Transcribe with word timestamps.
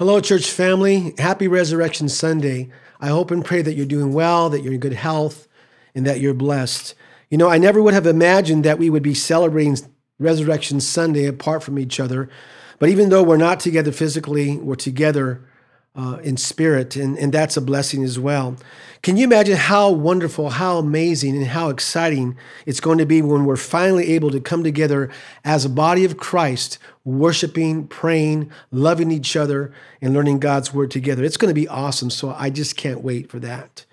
Hello, 0.00 0.18
church 0.18 0.50
family. 0.50 1.12
Happy 1.18 1.46
Resurrection 1.46 2.08
Sunday. 2.08 2.70
I 3.02 3.08
hope 3.08 3.30
and 3.30 3.44
pray 3.44 3.60
that 3.60 3.74
you're 3.74 3.84
doing 3.84 4.14
well, 4.14 4.48
that 4.48 4.62
you're 4.62 4.72
in 4.72 4.80
good 4.80 4.94
health, 4.94 5.46
and 5.94 6.06
that 6.06 6.20
you're 6.20 6.32
blessed. 6.32 6.94
You 7.28 7.36
know, 7.36 7.50
I 7.50 7.58
never 7.58 7.82
would 7.82 7.92
have 7.92 8.06
imagined 8.06 8.64
that 8.64 8.78
we 8.78 8.88
would 8.88 9.02
be 9.02 9.12
celebrating 9.12 9.76
Resurrection 10.18 10.80
Sunday 10.80 11.26
apart 11.26 11.62
from 11.62 11.78
each 11.78 12.00
other. 12.00 12.30
But 12.78 12.88
even 12.88 13.10
though 13.10 13.22
we're 13.22 13.36
not 13.36 13.60
together 13.60 13.92
physically, 13.92 14.56
we're 14.56 14.74
together 14.74 15.46
uh, 15.96 16.18
in 16.22 16.36
spirit, 16.36 16.94
and, 16.96 17.18
and 17.18 17.32
that's 17.32 17.56
a 17.56 17.60
blessing 17.60 18.04
as 18.04 18.18
well. 18.18 18.56
Can 19.02 19.16
you 19.16 19.24
imagine 19.24 19.56
how 19.56 19.90
wonderful, 19.90 20.50
how 20.50 20.78
amazing, 20.78 21.36
and 21.36 21.46
how 21.46 21.68
exciting 21.68 22.36
it's 22.66 22.80
going 22.80 22.98
to 22.98 23.06
be 23.06 23.22
when 23.22 23.44
we're 23.44 23.56
finally 23.56 24.08
able 24.12 24.30
to 24.30 24.40
come 24.40 24.62
together 24.62 25.10
as 25.44 25.64
a 25.64 25.70
body 25.70 26.04
of 26.04 26.16
Christ, 26.16 26.78
worshiping, 27.04 27.88
praying, 27.88 28.52
loving 28.70 29.10
each 29.10 29.36
other, 29.36 29.72
and 30.00 30.14
learning 30.14 30.38
God's 30.38 30.72
word 30.72 30.90
together? 30.90 31.24
It's 31.24 31.36
going 31.36 31.52
to 31.52 31.60
be 31.60 31.68
awesome. 31.68 32.10
So 32.10 32.34
I 32.36 32.50
just 32.50 32.76
can't 32.76 33.02
wait 33.02 33.30
for 33.30 33.40
that. 33.40 33.84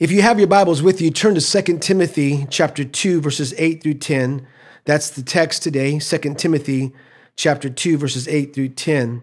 If 0.00 0.10
you 0.10 0.22
have 0.22 0.38
your 0.38 0.48
Bibles 0.48 0.82
with 0.82 1.00
you, 1.00 1.10
turn 1.10 1.36
to 1.36 1.62
2 1.62 1.78
Timothy 1.78 2.46
chapter 2.50 2.84
2, 2.84 3.20
verses 3.20 3.54
8 3.56 3.82
through 3.82 3.94
10. 3.94 4.46
That's 4.84 5.10
the 5.10 5.22
text 5.22 5.62
today, 5.62 6.00
2 6.00 6.34
Timothy 6.34 6.92
chapter 7.36 7.70
2, 7.70 7.98
verses 7.98 8.26
8 8.26 8.52
through 8.52 8.70
10. 8.70 9.22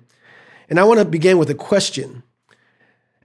And 0.70 0.80
I 0.80 0.84
want 0.84 1.00
to 1.00 1.06
begin 1.06 1.38
with 1.38 1.50
a 1.50 1.56
question. 1.56 2.24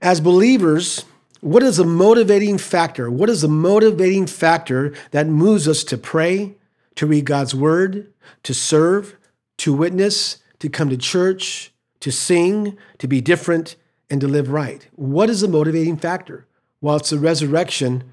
As 0.01 0.19
believers, 0.19 1.05
what 1.41 1.63
is 1.63 1.77
the 1.77 1.85
motivating 1.85 2.57
factor? 2.57 3.09
What 3.09 3.29
is 3.29 3.41
the 3.41 3.47
motivating 3.47 4.25
factor 4.25 4.93
that 5.11 5.27
moves 5.27 5.67
us 5.67 5.83
to 5.85 5.97
pray, 5.97 6.55
to 6.95 7.05
read 7.05 7.25
God's 7.25 7.53
word, 7.53 8.11
to 8.43 8.53
serve, 8.53 9.15
to 9.57 9.73
witness, 9.73 10.39
to 10.59 10.69
come 10.69 10.89
to 10.89 10.97
church, 10.97 11.71
to 11.99 12.11
sing, 12.11 12.77
to 12.97 13.07
be 13.07 13.21
different, 13.21 13.75
and 14.09 14.19
to 14.21 14.27
live 14.27 14.49
right? 14.49 14.87
What 14.95 15.29
is 15.29 15.41
the 15.41 15.47
motivating 15.47 15.97
factor? 15.97 16.47
Well, 16.81 16.97
it's 16.97 17.11
the 17.11 17.19
resurrection 17.19 18.03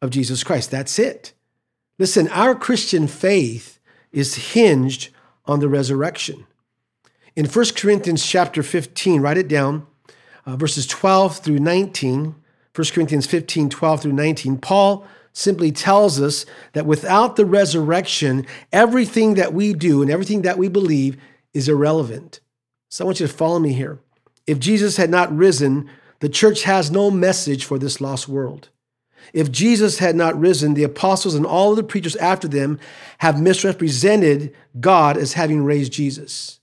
of 0.00 0.10
Jesus 0.10 0.44
Christ. 0.44 0.70
That's 0.70 0.98
it. 0.98 1.32
Listen, 1.98 2.28
our 2.28 2.54
Christian 2.54 3.06
faith 3.06 3.78
is 4.10 4.52
hinged 4.52 5.10
on 5.46 5.60
the 5.60 5.68
resurrection. 5.68 6.46
In 7.34 7.46
1 7.46 7.64
Corinthians 7.76 8.24
chapter 8.24 8.62
15, 8.62 9.22
write 9.22 9.38
it 9.38 9.48
down, 9.48 9.86
uh, 10.44 10.56
verses 10.56 10.86
12 10.86 11.38
through 11.38 11.60
19, 11.60 12.34
1 12.74 12.86
Corinthians 12.92 13.26
15, 13.26 13.70
12 13.70 14.02
through 14.02 14.12
19, 14.12 14.58
Paul 14.58 15.06
simply 15.32 15.72
tells 15.72 16.20
us 16.20 16.44
that 16.74 16.84
without 16.84 17.36
the 17.36 17.46
resurrection, 17.46 18.46
everything 18.70 19.34
that 19.34 19.54
we 19.54 19.72
do 19.72 20.02
and 20.02 20.10
everything 20.10 20.42
that 20.42 20.58
we 20.58 20.68
believe 20.68 21.16
is 21.54 21.70
irrelevant. 21.70 22.40
So 22.90 23.04
I 23.04 23.06
want 23.06 23.20
you 23.20 23.26
to 23.26 23.32
follow 23.32 23.58
me 23.58 23.72
here. 23.72 23.98
If 24.46 24.58
Jesus 24.58 24.98
had 24.98 25.08
not 25.08 25.34
risen, 25.34 25.88
the 26.20 26.28
church 26.28 26.64
has 26.64 26.90
no 26.90 27.10
message 27.10 27.64
for 27.64 27.78
this 27.78 27.98
lost 27.98 28.28
world. 28.28 28.68
If 29.32 29.50
Jesus 29.50 30.00
had 30.00 30.16
not 30.16 30.38
risen, 30.38 30.74
the 30.74 30.82
apostles 30.82 31.34
and 31.34 31.46
all 31.46 31.70
of 31.70 31.76
the 31.76 31.82
preachers 31.82 32.16
after 32.16 32.48
them 32.48 32.78
have 33.18 33.40
misrepresented 33.40 34.54
God 34.80 35.16
as 35.16 35.32
having 35.32 35.64
raised 35.64 35.92
Jesus. 35.92 36.58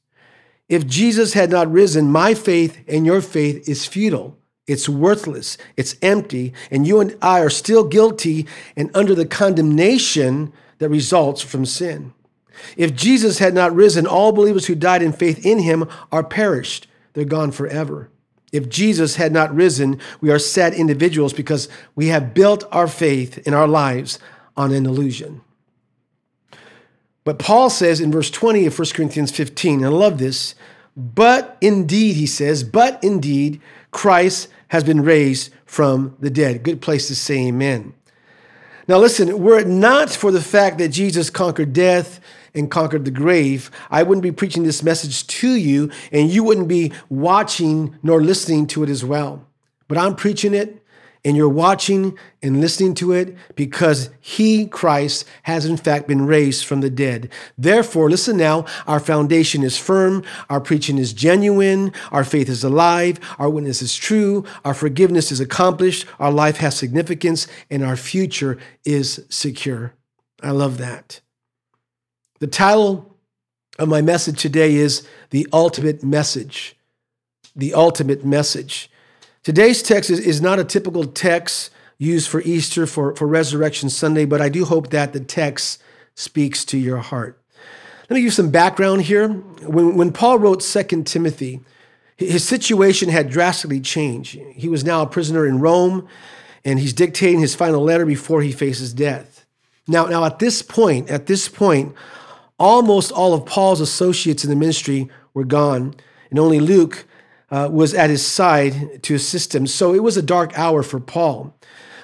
If 0.70 0.86
Jesus 0.86 1.34
had 1.34 1.50
not 1.50 1.72
risen, 1.72 2.12
my 2.12 2.34
faith 2.36 2.80
and 2.88 3.06
your 3.06 3.22
faith 3.22 3.68
is 3.68 3.88
futile. 3.88 4.38
It's 4.68 4.88
worthless. 4.88 5.58
It's 5.76 5.96
empty. 6.02 6.54
And 6.70 6.86
you 6.86 7.00
and 7.00 7.18
I 7.24 7.42
are 7.42 7.50
still 7.50 7.84
guilty 7.84 8.46
and 8.76 8.92
under 8.94 9.16
the 9.16 9.26
condemnation 9.26 10.54
that 10.78 10.90
results 10.90 11.42
from 11.42 11.66
sin. 11.66 12.14
If 12.78 12.96
Jesus 12.96 13.40
had 13.40 13.56
not 13.56 13.74
risen, 13.74 14.06
all 14.06 14.32
believers 14.32 14.68
who 14.68 14.76
died 14.76 15.02
in 15.02 15.12
faith 15.12 15.44
in 15.44 15.60
him 15.60 15.90
are 16.12 16.24
perished. 16.24 16.88
They're 17.14 17.26
gone 17.26 17.52
forever. 17.52 18.10
If 18.52 18.70
Jesus 18.70 19.16
had 19.16 19.32
not 19.32 19.54
risen, 19.54 20.00
we 20.22 20.30
are 20.30 20.40
sad 20.40 20.74
individuals 20.74 21.34
because 21.34 21.68
we 21.96 22.08
have 22.08 22.34
built 22.34 22.64
our 22.72 22.88
faith 22.88 23.38
in 23.48 23.54
our 23.54 23.68
lives 23.68 24.20
on 24.56 24.72
an 24.72 24.86
illusion. 24.86 25.42
But 27.30 27.38
Paul 27.38 27.70
says 27.70 28.02
in 28.02 28.12
verse 28.12 28.32
20 28.32 28.66
of 28.66 28.80
1 28.80 28.88
Corinthians 28.96 29.30
15, 29.30 29.76
and 29.76 29.86
I 29.86 29.90
love 29.90 30.18
this, 30.18 30.56
but 30.98 31.60
indeed, 31.62 32.16
he 32.16 32.26
says, 32.26 32.64
but 32.64 33.00
indeed, 33.04 33.62
Christ 33.92 34.48
has 34.70 34.84
been 34.84 35.04
raised 35.04 35.54
from 35.64 36.18
the 36.20 36.32
dead. 36.32 36.64
Good 36.64 36.82
place 36.82 37.08
to 37.08 37.16
say 37.16 37.50
amen. 37.50 37.94
Now, 38.88 38.98
listen, 38.98 39.44
were 39.44 39.60
it 39.60 39.68
not 39.68 40.10
for 40.10 40.32
the 40.32 40.42
fact 40.42 40.80
that 40.80 40.88
Jesus 40.88 41.30
conquered 41.30 41.72
death 41.72 42.20
and 42.56 42.72
conquered 42.72 43.06
the 43.06 43.12
grave, 43.12 43.70
I 43.92 44.02
wouldn't 44.02 44.24
be 44.24 44.32
preaching 44.32 44.64
this 44.64 44.82
message 44.82 45.28
to 45.28 45.54
you, 45.54 45.92
and 46.12 46.32
you 46.32 46.44
wouldn't 46.44 46.68
be 46.68 46.94
watching 47.10 47.96
nor 48.02 48.24
listening 48.24 48.66
to 48.70 48.82
it 48.82 48.90
as 48.90 49.06
well. 49.06 49.46
But 49.88 50.00
I'm 50.00 50.16
preaching 50.16 50.56
it 50.56 50.79
and 51.26 51.36
you're 51.36 51.50
watching 51.50 52.18
and 52.42 52.62
listening 52.62 52.94
to 52.96 53.12
it 53.12 53.36
because 53.56 54.10
he, 54.20 54.66
Christ, 54.68 55.26
has 55.44 55.66
in 55.66 55.78
fact 55.78 56.08
been 56.08 56.26
raised 56.26 56.66
from 56.66 56.82
the 56.82 56.90
dead. 56.90 57.30
Therefore, 57.58 58.10
listen 58.10 58.38
now, 58.38 58.66
our 58.88 59.00
foundation 59.00 59.64
is 59.64 59.78
firm, 59.78 60.24
our 60.50 60.62
preaching 60.62 60.98
is 60.98 61.12
genuine, 61.12 61.92
our 62.12 62.24
faith 62.24 62.48
is 62.48 62.64
alive, 62.64 63.20
our 63.38 63.50
witness 63.50 63.82
is 63.82 63.96
true, 63.96 64.46
our 64.64 64.74
forgiveness 64.74 65.32
is 65.32 65.40
accomplished, 65.40 66.06
our 66.20 66.32
life 66.32 66.58
has 66.58 66.78
significance, 66.78 67.48
and 67.70 67.84
our 67.84 67.98
future 67.98 68.58
is 68.86 69.26
secure. 69.30 69.94
I 70.42 70.52
love 70.52 70.78
that. 70.78 71.20
The 72.40 72.48
title 72.48 73.18
of 73.78 73.90
my 73.90 74.02
message 74.02 74.42
today 74.42 74.76
is 74.76 75.06
The 75.32 75.48
Ultimate 75.52 76.04
Message. 76.04 76.78
The 77.56 77.74
Ultimate 77.74 78.24
Message. 78.24 78.90
Today's 79.50 79.82
text 79.82 80.12
is, 80.12 80.20
is 80.20 80.42
not 80.44 80.60
a 80.60 80.64
typical 80.64 81.06
text 81.06 81.72
used 81.98 82.30
for 82.30 82.40
Easter, 82.42 82.86
for, 82.86 83.16
for 83.16 83.26
Resurrection 83.26 83.90
Sunday, 83.90 84.26
but 84.26 84.42
I 84.42 84.48
do 84.48 84.64
hope 84.64 84.92
that 84.92 85.12
the 85.12 85.20
text 85.20 85.82
speaks 86.14 86.64
to 86.66 86.78
your 86.78 86.98
heart. 86.98 87.42
Let 88.08 88.14
me 88.14 88.20
give 88.20 88.26
you 88.26 88.30
some 88.30 88.52
background 88.52 89.02
here. 89.02 89.28
When, 89.28 89.98
when 89.98 90.12
Paul 90.12 90.38
wrote 90.38 90.62
Second 90.62 91.08
Timothy, 91.08 91.62
his 92.16 92.48
situation 92.48 93.10
had 93.10 93.32
drastically 93.32 93.82
changed. 93.82 94.40
He 94.54 94.70
was 94.70 94.84
now 94.84 95.02
a 95.02 95.08
prisoner 95.08 95.48
in 95.48 95.60
Rome, 95.60 96.08
and 96.64 96.78
he's 96.78 96.94
dictating 96.94 97.40
his 97.40 97.56
final 97.56 97.82
letter 97.82 98.06
before 98.06 98.44
he 98.44 98.52
faces 98.52 98.94
death. 98.94 99.48
Now, 99.88 100.06
now 100.06 100.26
at 100.26 100.38
this 100.38 100.62
point, 100.62 101.10
at 101.10 101.26
this 101.26 101.50
point, 101.50 101.96
almost 102.60 103.12
all 103.12 103.34
of 103.34 103.48
Paul's 103.48 103.82
associates 103.82 104.44
in 104.44 104.52
the 104.52 104.56
ministry 104.56 105.10
were 105.34 105.44
gone, 105.44 105.96
and 106.30 106.38
only 106.38 106.60
Luke 106.60 107.08
uh, 107.52 107.70
was 107.72 107.94
at 107.94 108.10
his 108.10 108.26
side 108.26 109.02
to 109.04 109.16
assist 109.16 109.56
him. 109.56 109.68
So 109.68 109.94
it 109.94 110.04
was 110.04 110.18
a 110.18 110.22
dark 110.22 110.58
hour 110.58 110.84
for 110.84 111.00
Paul. 111.00 111.56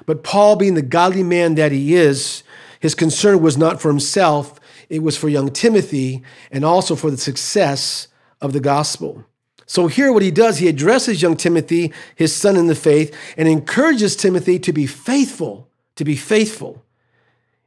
But 0.06 0.24
Paul, 0.24 0.56
being 0.56 0.76
the 0.76 0.82
godly 0.82 1.24
man 1.24 1.56
that 1.56 1.72
he 1.72 1.96
is, 1.96 2.44
his 2.80 2.96
concern 2.96 3.42
was 3.42 3.58
not 3.58 3.82
for 3.82 3.90
himself, 3.90 4.60
it 4.90 5.02
was 5.02 5.18
for 5.18 5.30
young 5.30 5.52
Timothy 5.52 6.24
and 6.52 6.64
also 6.64 6.96
for 6.96 7.10
the 7.10 7.18
success 7.18 8.08
of 8.42 8.54
the 8.54 8.60
gospel. 8.60 9.26
So 9.66 9.88
here, 9.88 10.14
what 10.14 10.22
he 10.22 10.30
does, 10.30 10.60
he 10.60 10.68
addresses 10.68 11.22
young 11.22 11.36
Timothy, 11.36 11.92
his 12.16 12.36
son 12.36 12.56
in 12.56 12.68
the 12.68 12.76
faith, 12.76 13.16
and 13.36 13.48
encourages 13.48 14.16
Timothy 14.16 14.60
to 14.60 14.72
be 14.72 14.86
faithful, 14.86 15.70
to 15.96 16.04
be 16.04 16.16
faithful. 16.16 16.84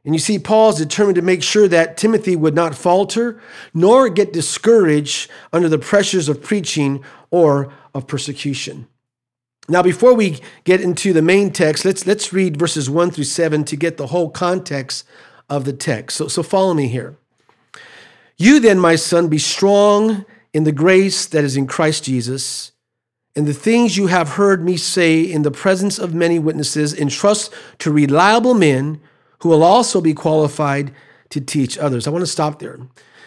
And 0.05 0.15
you 0.15 0.19
see, 0.19 0.39
Paul's 0.39 0.77
determined 0.77 1.17
to 1.17 1.21
make 1.21 1.43
sure 1.43 1.67
that 1.67 1.97
Timothy 1.97 2.37
would 2.37 2.55
not 2.55 2.73
falter 2.73 3.41
nor 3.73 4.07
get 4.07 4.31
discouraged 4.31 5.29
under 5.51 5.67
the 5.67 5.77
pressures 5.77 6.29
of 6.29 6.41
preaching 6.41 7.03
or 7.31 7.73
of 7.93 8.07
persecution. 8.07 8.87
Now, 9.67 9.83
before 9.83 10.15
we 10.15 10.39
get 10.63 10.81
into 10.81 11.13
the 11.13 11.21
main 11.21 11.51
text, 11.51 11.85
let's, 11.85 12.07
let's 12.07 12.33
read 12.33 12.57
verses 12.57 12.89
1 12.89 13.11
through 13.11 13.25
7 13.25 13.63
to 13.65 13.75
get 13.75 13.97
the 13.97 14.07
whole 14.07 14.29
context 14.29 15.05
of 15.47 15.65
the 15.65 15.73
text. 15.73 16.17
So, 16.17 16.27
so 16.27 16.41
follow 16.41 16.73
me 16.73 16.87
here. 16.87 17.17
You 18.37 18.59
then, 18.59 18.79
my 18.79 18.95
son, 18.95 19.27
be 19.27 19.37
strong 19.37 20.25
in 20.53 20.63
the 20.63 20.71
grace 20.71 21.27
that 21.27 21.43
is 21.43 21.55
in 21.55 21.67
Christ 21.67 22.05
Jesus. 22.05 22.71
And 23.35 23.47
the 23.47 23.53
things 23.53 23.95
you 23.95 24.07
have 24.07 24.29
heard 24.29 24.63
me 24.63 24.75
say 24.75 25.21
in 25.21 25.43
the 25.43 25.51
presence 25.51 25.99
of 25.99 26.13
many 26.13 26.39
witnesses, 26.39 26.93
entrust 26.93 27.53
to 27.79 27.91
reliable 27.91 28.53
men 28.55 28.99
who 29.39 29.49
will 29.49 29.63
also 29.63 30.01
be 30.01 30.13
qualified 30.13 30.91
to 31.29 31.39
teach 31.39 31.77
others. 31.77 32.07
I 32.07 32.09
want 32.09 32.23
to 32.23 32.27
stop 32.27 32.59
there. 32.59 32.79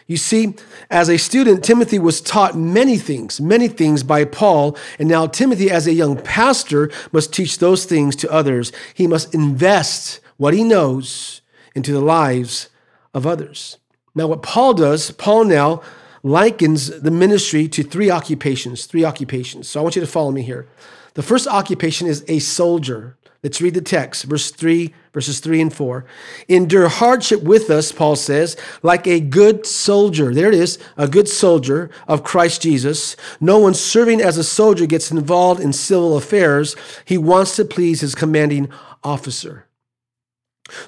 You 0.06 0.16
see, 0.16 0.54
as 0.90 1.08
a 1.08 1.16
student, 1.16 1.64
Timothy 1.64 1.98
was 1.98 2.20
taught 2.20 2.56
many 2.56 2.96
things, 2.96 3.40
many 3.40 3.68
things 3.68 4.02
by 4.02 4.24
Paul, 4.24 4.76
and 4.98 5.08
now 5.08 5.26
Timothy, 5.26 5.70
as 5.70 5.86
a 5.86 5.92
young 5.92 6.16
pastor, 6.16 6.90
must 7.12 7.32
teach 7.32 7.58
those 7.58 7.84
things 7.84 8.16
to 8.16 8.30
others. 8.30 8.72
He 8.94 9.06
must 9.06 9.34
invest 9.34 10.20
what 10.36 10.54
he 10.54 10.64
knows 10.64 11.40
into 11.74 11.92
the 11.92 12.00
lives 12.00 12.68
of 13.14 13.26
others. 13.26 13.78
Now, 14.14 14.26
what 14.26 14.42
Paul 14.42 14.74
does, 14.74 15.10
Paul 15.12 15.44
now 15.44 15.82
likens 16.22 17.00
the 17.00 17.10
ministry 17.10 17.66
to 17.68 17.82
three 17.82 18.10
occupations, 18.10 18.86
three 18.86 19.04
occupations. 19.04 19.68
So 19.68 19.80
I 19.80 19.82
want 19.82 19.96
you 19.96 20.02
to 20.02 20.06
follow 20.06 20.30
me 20.30 20.42
here. 20.42 20.68
The 21.14 21.22
first 21.22 21.46
occupation 21.46 22.06
is 22.06 22.24
a 22.28 22.38
soldier. 22.38 23.16
Let's 23.42 23.60
read 23.60 23.74
the 23.74 23.80
text, 23.80 24.22
verse 24.22 24.52
3, 24.52 24.94
verses 25.12 25.40
3 25.40 25.62
and 25.62 25.74
4. 25.74 26.04
Endure 26.48 26.86
hardship 26.86 27.42
with 27.42 27.70
us, 27.70 27.90
Paul 27.90 28.14
says, 28.14 28.56
like 28.84 29.08
a 29.08 29.18
good 29.18 29.66
soldier. 29.66 30.32
There 30.32 30.46
it 30.46 30.54
is, 30.54 30.78
a 30.96 31.08
good 31.08 31.28
soldier 31.28 31.90
of 32.06 32.22
Christ 32.22 32.62
Jesus. 32.62 33.16
No 33.40 33.58
one 33.58 33.74
serving 33.74 34.20
as 34.20 34.38
a 34.38 34.44
soldier 34.44 34.86
gets 34.86 35.10
involved 35.10 35.60
in 35.60 35.72
civil 35.72 36.16
affairs. 36.16 36.76
He 37.04 37.18
wants 37.18 37.56
to 37.56 37.64
please 37.64 38.00
his 38.00 38.14
commanding 38.14 38.68
officer. 39.02 39.66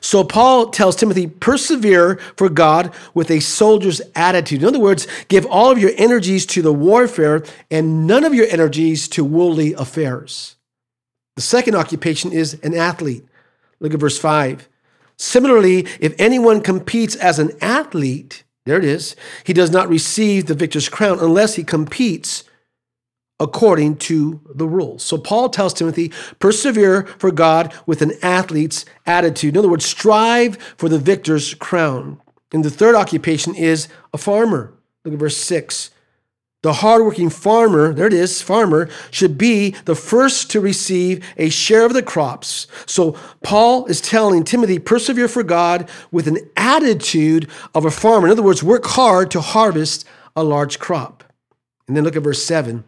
So 0.01 0.23
Paul 0.23 0.71
tells 0.71 0.95
Timothy, 0.95 1.27
persevere 1.27 2.19
for 2.37 2.49
God 2.49 2.95
with 3.15 3.33
a 3.33 3.41
soldier's 3.41 4.01
attitude. 4.15 4.63
In 4.63 4.69
other 4.69 4.79
words, 4.79 5.09
give 5.27 5.45
all 5.47 5.73
of 5.73 5.79
your 5.79 5.91
energies 5.97 6.47
to 6.47 6.63
the 6.63 6.73
warfare 6.73 7.43
and 7.69 8.07
none 8.07 8.23
of 8.23 8.33
your 8.33 8.47
energies 8.49 9.09
to 9.09 9.25
worldly 9.25 9.73
affairs. 9.75 10.55
The 11.37 11.43
second 11.43 11.75
occupation 11.75 12.33
is 12.33 12.55
an 12.63 12.75
athlete. 12.75 13.25
Look 13.81 13.95
at 13.95 14.01
verse 14.01 14.19
5. 14.19 14.69
Similarly, 15.17 15.87
if 16.01 16.15
anyone 16.19 16.61
competes 16.61 17.15
as 17.17 17.39
an 17.39 17.53
athlete, 17.61 18.45
there 18.67 18.79
it 18.79 18.85
is, 18.85 19.15
he 19.45 19.53
does 19.53 19.71
not 19.71 19.89
receive 19.89 20.47
the 20.47 20.55
victor's 20.55 20.89
crown 20.89 21.19
unless 21.21 21.55
he 21.55 21.65
competes 21.65 22.45
according 23.41 23.97
to 23.97 24.41
the 24.55 24.67
rules. 24.67 25.03
So 25.03 25.19
Paul 25.19 25.49
tells 25.49 25.75
Timothy, 25.75 26.13
persevere 26.39 27.05
for 27.19 27.31
God 27.31 27.75
with 27.85 28.01
an 28.01 28.13
athlete's 28.23 28.85
attitude. 29.07 29.55
In 29.55 29.59
other 29.59 29.69
words, 29.69 29.85
strive 29.85 30.57
for 30.77 30.89
the 30.89 30.99
victor's 30.99 31.55
crown. 31.55 32.21
And 32.53 32.65
the 32.65 32.71
third 32.71 32.95
occupation 32.95 33.55
is 33.55 33.89
a 34.13 34.19
farmer. 34.19 34.73
Look 35.05 35.15
at 35.15 35.21
verse 35.21 35.37
6. 35.37 35.91
The 36.65 36.73
hardworking 36.73 37.29
farmer, 37.29 37.93
there 37.93 38.07
it 38.07 38.15
is, 38.15 38.41
farmer, 38.41 38.89
should 39.11 39.37
be 39.37 39.73
the 39.85 39.95
first 39.95 40.51
to 40.53 40.61
receive 40.61 41.23
a 41.37 41.51
share 41.51 41.85
of 41.85 41.93
the 41.93 42.03
crops. 42.03 42.67
So 42.87 43.19
Paul 43.43 43.85
is 43.85 44.01
telling 44.01 44.45
Timothy, 44.45 44.79
persevere 44.79 45.29
for 45.29 45.43
God 45.43 45.91
with 46.11 46.27
an 46.27 46.39
attitude 46.57 47.51
of 47.75 47.85
a 47.85 47.91
farmer. 47.91 48.29
In 48.29 48.33
other 48.33 48.43
words, 48.43 48.63
work 48.63 48.87
hard 48.87 49.31
to 49.33 49.43
harvest 49.43 50.07
a 50.35 50.43
large 50.43 50.79
crop. 50.79 51.23
And 51.87 51.95
then 51.95 52.03
look 52.03 52.17
at 52.17 52.23
verse 52.23 52.43
7. 52.43 52.83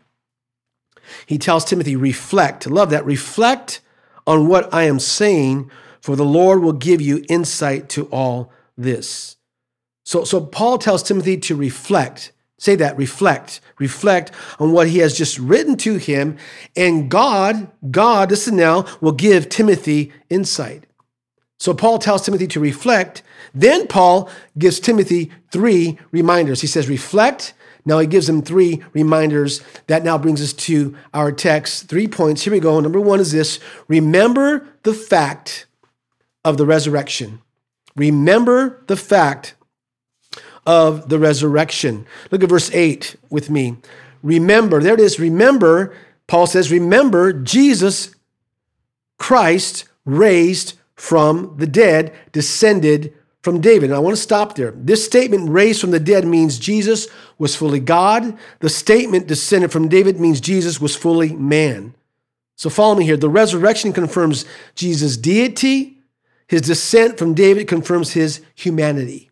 He 1.26 1.37
tells 1.37 1.67
Timothy, 1.67 1.96
reflect. 1.96 2.67
love 2.67 2.88
that. 2.88 3.05
Reflect 3.05 3.82
on 4.26 4.49
what 4.49 4.73
I 4.73 4.84
am 4.84 4.99
saying, 4.99 5.70
for 6.00 6.17
the 6.17 6.25
Lord 6.25 6.62
will 6.62 6.73
give 6.73 7.02
you 7.02 7.26
insight 7.28 7.90
to 7.90 8.06
all 8.06 8.50
this. 8.75 9.37
So, 10.02 10.25
so 10.25 10.40
Paul 10.40 10.78
tells 10.78 11.02
Timothy 11.02 11.37
to 11.37 11.55
reflect. 11.55 12.32
Say 12.58 12.74
that, 12.76 12.96
reflect, 12.96 13.60
reflect 13.78 14.32
on 14.58 14.72
what 14.72 14.88
he 14.88 14.98
has 14.98 15.16
just 15.16 15.38
written 15.38 15.76
to 15.78 15.96
him. 15.96 16.38
And 16.74 17.10
God, 17.10 17.70
God, 17.90 18.30
listen 18.30 18.56
now, 18.56 18.86
will 19.00 19.12
give 19.12 19.48
Timothy 19.48 20.12
insight. 20.30 20.86
So 21.58 21.74
Paul 21.74 21.98
tells 21.98 22.22
Timothy 22.22 22.46
to 22.48 22.60
reflect. 22.60 23.22
Then 23.54 23.86
Paul 23.86 24.30
gives 24.58 24.80
Timothy 24.80 25.30
three 25.50 25.98
reminders. 26.10 26.60
He 26.60 26.66
says, 26.66 26.88
reflect. 26.88 27.54
Now 27.84 27.98
he 27.98 28.06
gives 28.06 28.28
him 28.28 28.42
three 28.42 28.82
reminders. 28.92 29.62
That 29.86 30.04
now 30.04 30.18
brings 30.18 30.42
us 30.42 30.52
to 30.52 30.96
our 31.14 31.32
text. 31.32 31.88
Three 31.88 32.08
points. 32.08 32.42
Here 32.42 32.52
we 32.52 32.60
go. 32.60 32.80
Number 32.80 33.00
one 33.00 33.20
is 33.20 33.32
this 33.32 33.60
remember 33.88 34.68
the 34.82 34.92
fact 34.94 35.66
of 36.44 36.58
the 36.58 36.66
resurrection. 36.66 37.40
Remember 37.94 38.82
the 38.86 38.96
fact 38.96 39.54
of 40.66 41.08
the 41.08 41.18
resurrection. 41.18 42.06
Look 42.30 42.42
at 42.42 42.48
verse 42.50 42.70
8 42.74 43.16
with 43.30 43.48
me. 43.48 43.76
Remember, 44.22 44.82
there 44.82 44.94
it 44.94 45.00
is. 45.00 45.20
Remember, 45.20 45.94
Paul 46.26 46.46
says, 46.46 46.72
remember 46.72 47.32
Jesus 47.32 48.14
Christ 49.18 49.84
raised 50.04 50.74
from 50.94 51.54
the 51.58 51.66
dead, 51.66 52.12
descended 52.32 53.14
from 53.42 53.60
David. 53.60 53.90
And 53.90 53.94
I 53.94 54.00
want 54.00 54.16
to 54.16 54.22
stop 54.22 54.56
there. 54.56 54.72
This 54.72 55.04
statement, 55.04 55.50
raised 55.50 55.80
from 55.80 55.92
the 55.92 56.00
dead, 56.00 56.26
means 56.26 56.58
Jesus 56.58 57.06
was 57.38 57.54
fully 57.54 57.78
God. 57.78 58.36
The 58.58 58.68
statement, 58.68 59.28
descended 59.28 59.70
from 59.70 59.88
David, 59.88 60.18
means 60.18 60.40
Jesus 60.40 60.80
was 60.80 60.96
fully 60.96 61.32
man. 61.34 61.94
So 62.56 62.70
follow 62.70 62.96
me 62.96 63.04
here. 63.04 63.16
The 63.16 63.28
resurrection 63.28 63.92
confirms 63.92 64.46
Jesus' 64.74 65.16
deity. 65.16 66.02
His 66.48 66.62
descent 66.62 67.18
from 67.18 67.34
David 67.34 67.68
confirms 67.68 68.14
his 68.14 68.40
humanity. 68.54 69.30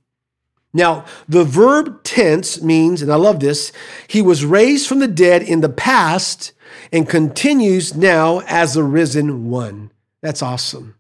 Now, 0.77 1.05
the 1.29 1.45
verb 1.45 2.03
tense 2.03 2.61
means, 2.61 3.01
and 3.01 3.13
I 3.13 3.15
love 3.15 3.39
this, 3.39 3.73
he 4.09 4.21
was 4.21 4.45
raised 4.45 4.89
from 4.89 4.99
the 4.99 5.09
dead 5.09 5.43
in 5.43 5.61
the 5.61 5.69
past 5.69 6.53
and 6.93 7.09
continues 7.09 7.95
now 7.95 8.41
as 8.41 8.75
the 8.75 8.83
risen 8.83 9.49
one. 9.49 9.93
That's 10.21 10.43
awesome. 10.43 10.97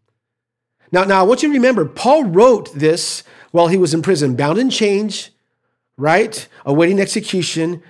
Now, 0.92 1.02
now 1.02 1.18
I 1.18 1.24
want 1.24 1.42
you 1.42 1.48
to 1.48 1.54
remember, 1.54 1.84
Paul 1.84 2.24
wrote 2.24 2.72
this 2.72 3.24
while 3.50 3.66
he 3.66 3.76
was 3.76 3.92
in 3.92 4.00
prison, 4.00 4.36
bound 4.36 4.58
in 4.58 4.70
chains, 4.70 5.30
right? 5.96 6.46
Awaiting 6.64 7.00
execution. 7.00 7.82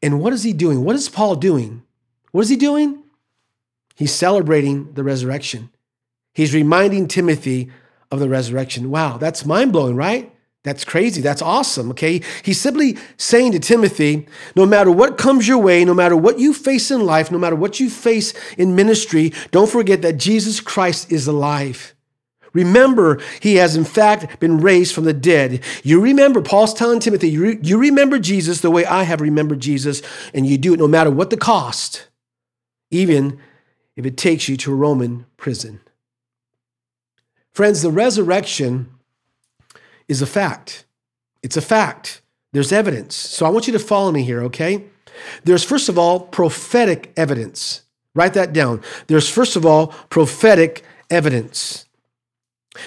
And 0.00 0.20
what 0.20 0.32
is 0.32 0.44
he 0.44 0.52
doing? 0.52 0.84
What 0.84 0.94
is 0.94 1.08
Paul 1.08 1.34
doing? 1.34 1.82
What 2.30 2.42
is 2.42 2.48
he 2.48 2.56
doing? 2.56 3.02
He's 3.96 4.14
celebrating 4.14 4.92
the 4.94 5.02
resurrection. 5.02 5.70
He's 6.32 6.54
reminding 6.54 7.08
Timothy 7.08 7.70
of 8.10 8.20
the 8.20 8.28
resurrection. 8.28 8.90
Wow, 8.90 9.18
that's 9.18 9.44
mind 9.44 9.72
blowing, 9.72 9.96
right? 9.96 10.33
That's 10.64 10.84
crazy. 10.84 11.20
That's 11.20 11.42
awesome. 11.42 11.90
Okay. 11.90 12.22
He's 12.42 12.60
simply 12.60 12.96
saying 13.18 13.52
to 13.52 13.58
Timothy 13.60 14.26
no 14.56 14.64
matter 14.64 14.90
what 14.90 15.18
comes 15.18 15.46
your 15.46 15.58
way, 15.58 15.84
no 15.84 15.94
matter 15.94 16.16
what 16.16 16.38
you 16.38 16.54
face 16.54 16.90
in 16.90 17.04
life, 17.04 17.30
no 17.30 17.38
matter 17.38 17.54
what 17.54 17.78
you 17.80 17.90
face 17.90 18.32
in 18.56 18.74
ministry, 18.74 19.32
don't 19.50 19.70
forget 19.70 20.00
that 20.02 20.16
Jesus 20.16 20.60
Christ 20.60 21.12
is 21.12 21.26
alive. 21.26 21.94
Remember, 22.54 23.20
he 23.40 23.56
has 23.56 23.76
in 23.76 23.84
fact 23.84 24.40
been 24.40 24.58
raised 24.58 24.94
from 24.94 25.04
the 25.04 25.12
dead. 25.12 25.62
You 25.82 26.00
remember, 26.00 26.40
Paul's 26.40 26.72
telling 26.72 27.00
Timothy, 27.00 27.28
you, 27.28 27.42
re- 27.42 27.58
you 27.60 27.76
remember 27.76 28.18
Jesus 28.18 28.60
the 28.60 28.70
way 28.70 28.86
I 28.86 29.02
have 29.02 29.20
remembered 29.20 29.60
Jesus, 29.60 30.02
and 30.32 30.46
you 30.46 30.56
do 30.56 30.72
it 30.72 30.78
no 30.78 30.86
matter 30.86 31.10
what 31.10 31.30
the 31.30 31.36
cost, 31.36 32.08
even 32.92 33.40
if 33.96 34.06
it 34.06 34.16
takes 34.16 34.48
you 34.48 34.56
to 34.58 34.72
a 34.72 34.76
Roman 34.76 35.26
prison. 35.36 35.80
Friends, 37.52 37.82
the 37.82 37.90
resurrection 37.90 38.93
is 40.08 40.22
a 40.22 40.26
fact. 40.26 40.84
It's 41.42 41.56
a 41.56 41.62
fact. 41.62 42.22
There's 42.52 42.72
evidence. 42.72 43.14
So 43.14 43.46
I 43.46 43.48
want 43.48 43.66
you 43.66 43.72
to 43.72 43.78
follow 43.78 44.12
me 44.12 44.22
here, 44.22 44.42
okay? 44.44 44.84
There's, 45.44 45.64
first 45.64 45.88
of 45.88 45.98
all, 45.98 46.20
prophetic 46.20 47.12
evidence. 47.16 47.82
Write 48.14 48.34
that 48.34 48.52
down. 48.52 48.80
There's, 49.08 49.28
first 49.28 49.56
of 49.56 49.66
all, 49.66 49.88
prophetic 50.08 50.84
evidence. 51.10 51.86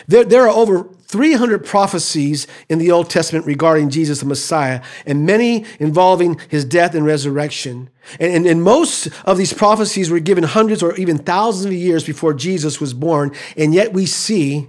There, 0.08 0.24
there 0.24 0.44
are 0.44 0.50
over 0.50 0.90
300 1.08 1.66
prophecies 1.66 2.48
in 2.68 2.80
the 2.80 2.92
Old 2.92 3.10
Testament 3.10 3.46
regarding 3.46 3.90
Jesus 3.90 4.20
the 4.20 4.26
Messiah, 4.26 4.82
and 5.06 5.26
many 5.26 5.66
involving 5.80 6.40
his 6.50 6.66
death 6.66 6.94
and 6.94 7.06
resurrection. 7.06 7.90
And, 8.20 8.34
and, 8.34 8.46
and, 8.46 8.64
most 8.64 9.08
of 9.24 9.38
these 9.38 9.54
prophecies 9.54 10.10
were 10.10 10.20
given 10.20 10.44
hundreds 10.44 10.84
or 10.84 10.96
even 10.96 11.18
thousands 11.18 11.66
of 11.66 11.74
years 11.74 12.04
before 12.06 12.34
Jesus 12.34 12.82
was 12.82 12.94
born, 12.94 13.34
and 13.56 13.74
yet 13.74 13.94
we 13.94 14.06
see 14.06 14.68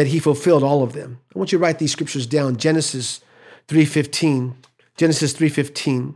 that 0.00 0.06
he 0.06 0.18
fulfilled 0.18 0.62
all 0.62 0.82
of 0.82 0.94
them. 0.94 1.18
I 1.34 1.38
want 1.38 1.52
you 1.52 1.58
to 1.58 1.62
write 1.62 1.78
these 1.78 1.92
scriptures 1.92 2.26
down. 2.26 2.56
Genesis 2.56 3.20
3:15. 3.68 4.54
Genesis 4.96 5.34
3:15. 5.34 6.14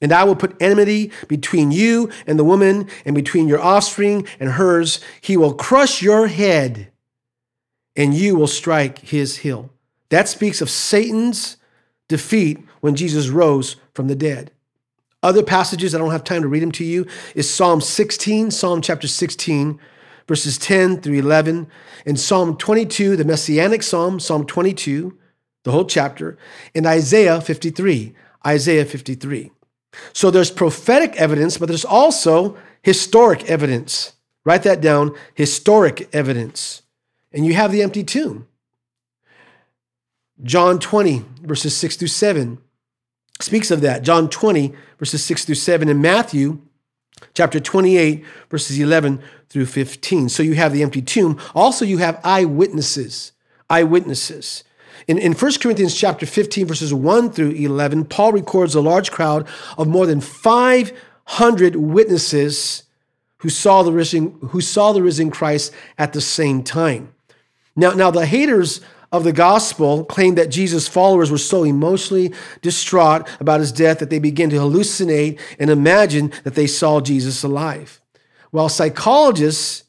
And 0.00 0.10
I 0.10 0.24
will 0.24 0.36
put 0.36 0.56
enmity 0.58 1.12
between 1.28 1.70
you 1.70 2.08
and 2.26 2.38
the 2.38 2.44
woman, 2.44 2.88
and 3.04 3.14
between 3.14 3.46
your 3.46 3.60
offspring 3.60 4.26
and 4.40 4.52
hers. 4.52 5.00
He 5.20 5.36
will 5.36 5.52
crush 5.52 6.00
your 6.00 6.28
head 6.28 6.90
and 7.94 8.14
you 8.14 8.36
will 8.36 8.46
strike 8.46 9.00
his 9.00 9.38
heel. 9.38 9.68
That 10.08 10.30
speaks 10.30 10.62
of 10.62 10.70
Satan's 10.70 11.58
defeat 12.08 12.56
when 12.80 12.96
Jesus 12.96 13.28
rose 13.28 13.76
from 13.92 14.08
the 14.08 14.14
dead. 14.14 14.50
Other 15.22 15.42
passages, 15.42 15.94
I 15.94 15.98
don't 15.98 16.10
have 16.10 16.24
time 16.24 16.40
to 16.40 16.48
read 16.48 16.62
them 16.62 16.72
to 16.72 16.84
you, 16.84 17.06
is 17.34 17.52
Psalm 17.52 17.82
16, 17.82 18.50
Psalm 18.50 18.80
chapter 18.80 19.08
16, 19.08 19.78
verses 20.26 20.58
10 20.58 21.00
through 21.00 21.18
11, 21.18 21.68
and 22.04 22.18
Psalm 22.18 22.56
22, 22.56 23.16
the 23.16 23.24
Messianic 23.24 23.82
Psalm, 23.82 24.18
Psalm 24.20 24.46
22, 24.46 25.16
the 25.64 25.72
whole 25.72 25.84
chapter, 25.84 26.36
and 26.74 26.86
Isaiah 26.86 27.40
53, 27.40 28.14
Isaiah 28.46 28.84
53. 28.84 29.50
So 30.12 30.30
there's 30.30 30.50
prophetic 30.50 31.16
evidence, 31.16 31.58
but 31.58 31.66
there's 31.66 31.84
also 31.84 32.56
historic 32.82 33.48
evidence. 33.50 34.12
Write 34.44 34.62
that 34.64 34.80
down 34.80 35.14
historic 35.34 36.08
evidence 36.14 36.82
and 37.36 37.44
you 37.44 37.54
have 37.54 37.70
the 37.70 37.82
empty 37.82 38.02
tomb. 38.02 38.48
John 40.42 40.78
20, 40.78 41.22
verses 41.42 41.76
6 41.76 41.96
through 41.96 42.08
7 42.08 42.58
speaks 43.40 43.70
of 43.70 43.82
that. 43.82 44.02
John 44.02 44.28
20, 44.28 44.72
verses 44.98 45.22
6 45.24 45.44
through 45.44 45.54
7, 45.54 45.88
and 45.88 46.00
Matthew 46.00 46.62
chapter 47.34 47.60
28, 47.60 48.24
verses 48.50 48.78
11 48.78 49.22
through 49.48 49.66
15. 49.66 50.28
So 50.28 50.42
you 50.42 50.54
have 50.54 50.72
the 50.72 50.82
empty 50.82 51.02
tomb. 51.02 51.38
Also, 51.54 51.84
you 51.84 51.98
have 51.98 52.20
eyewitnesses. 52.24 53.32
Eyewitnesses. 53.70 54.64
In, 55.08 55.18
in 55.18 55.32
1 55.32 55.52
Corinthians 55.60 55.94
chapter 55.94 56.26
15, 56.26 56.66
verses 56.66 56.92
1 56.92 57.30
through 57.30 57.50
11, 57.50 58.06
Paul 58.06 58.32
records 58.32 58.74
a 58.74 58.80
large 58.80 59.10
crowd 59.10 59.46
of 59.78 59.86
more 59.86 60.06
than 60.06 60.20
500 60.20 61.76
witnesses 61.76 62.82
who 63.38 63.48
saw 63.48 63.82
the 63.82 63.92
risen, 63.92 64.36
who 64.48 64.60
saw 64.60 64.92
the 64.92 65.02
risen 65.02 65.30
Christ 65.30 65.72
at 65.98 66.12
the 66.12 66.20
same 66.20 66.62
time. 66.62 67.12
Now, 67.76 67.92
now 67.92 68.10
the 68.10 68.26
haters 68.26 68.80
of 69.16 69.24
the 69.24 69.32
gospel 69.32 70.04
claim 70.04 70.34
that 70.36 70.50
Jesus' 70.50 70.88
followers 70.88 71.30
were 71.30 71.38
so 71.38 71.64
emotionally 71.64 72.32
distraught 72.62 73.28
about 73.40 73.60
his 73.60 73.72
death 73.72 73.98
that 73.98 74.10
they 74.10 74.18
began 74.18 74.50
to 74.50 74.56
hallucinate 74.56 75.38
and 75.58 75.70
imagine 75.70 76.32
that 76.44 76.54
they 76.54 76.66
saw 76.66 77.00
Jesus 77.00 77.42
alive. 77.42 78.00
While 78.50 78.68
psychologists 78.68 79.84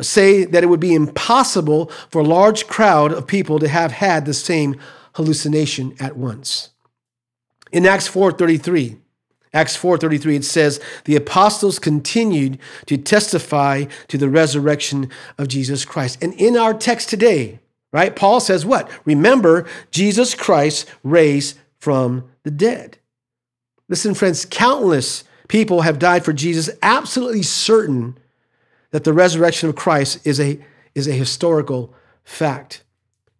say 0.00 0.44
that 0.44 0.62
it 0.62 0.68
would 0.68 0.80
be 0.80 0.94
impossible 0.94 1.86
for 2.08 2.20
a 2.20 2.24
large 2.26 2.66
crowd 2.66 3.12
of 3.12 3.26
people 3.26 3.58
to 3.58 3.68
have 3.68 3.92
had 3.92 4.24
the 4.24 4.34
same 4.34 4.76
hallucination 5.14 5.94
at 6.00 6.16
once. 6.16 6.70
In 7.70 7.86
Acts 7.86 8.08
4:33, 8.08 8.98
Acts 9.54 9.76
4:33 9.76 10.36
it 10.36 10.44
says 10.44 10.80
the 11.04 11.16
apostles 11.16 11.78
continued 11.78 12.58
to 12.86 12.96
testify 12.96 13.84
to 14.08 14.16
the 14.16 14.28
resurrection 14.28 15.10
of 15.36 15.48
Jesus 15.48 15.84
Christ. 15.84 16.18
And 16.22 16.32
in 16.34 16.56
our 16.56 16.72
text 16.72 17.10
today, 17.10 17.60
right? 17.92 18.16
Paul 18.16 18.40
says 18.40 18.66
what? 18.66 18.90
Remember 19.04 19.66
Jesus 19.90 20.34
Christ 20.34 20.88
raised 21.02 21.58
from 21.78 22.30
the 22.42 22.50
dead. 22.50 22.98
Listen 23.88 24.14
friends, 24.14 24.44
countless 24.44 25.24
people 25.48 25.82
have 25.82 25.98
died 25.98 26.24
for 26.24 26.32
Jesus, 26.32 26.70
absolutely 26.82 27.42
certain 27.42 28.16
that 28.90 29.04
the 29.04 29.12
resurrection 29.12 29.68
of 29.68 29.76
Christ 29.76 30.26
is 30.26 30.40
a, 30.40 30.58
is 30.94 31.06
a 31.06 31.12
historical 31.12 31.92
fact. 32.24 32.82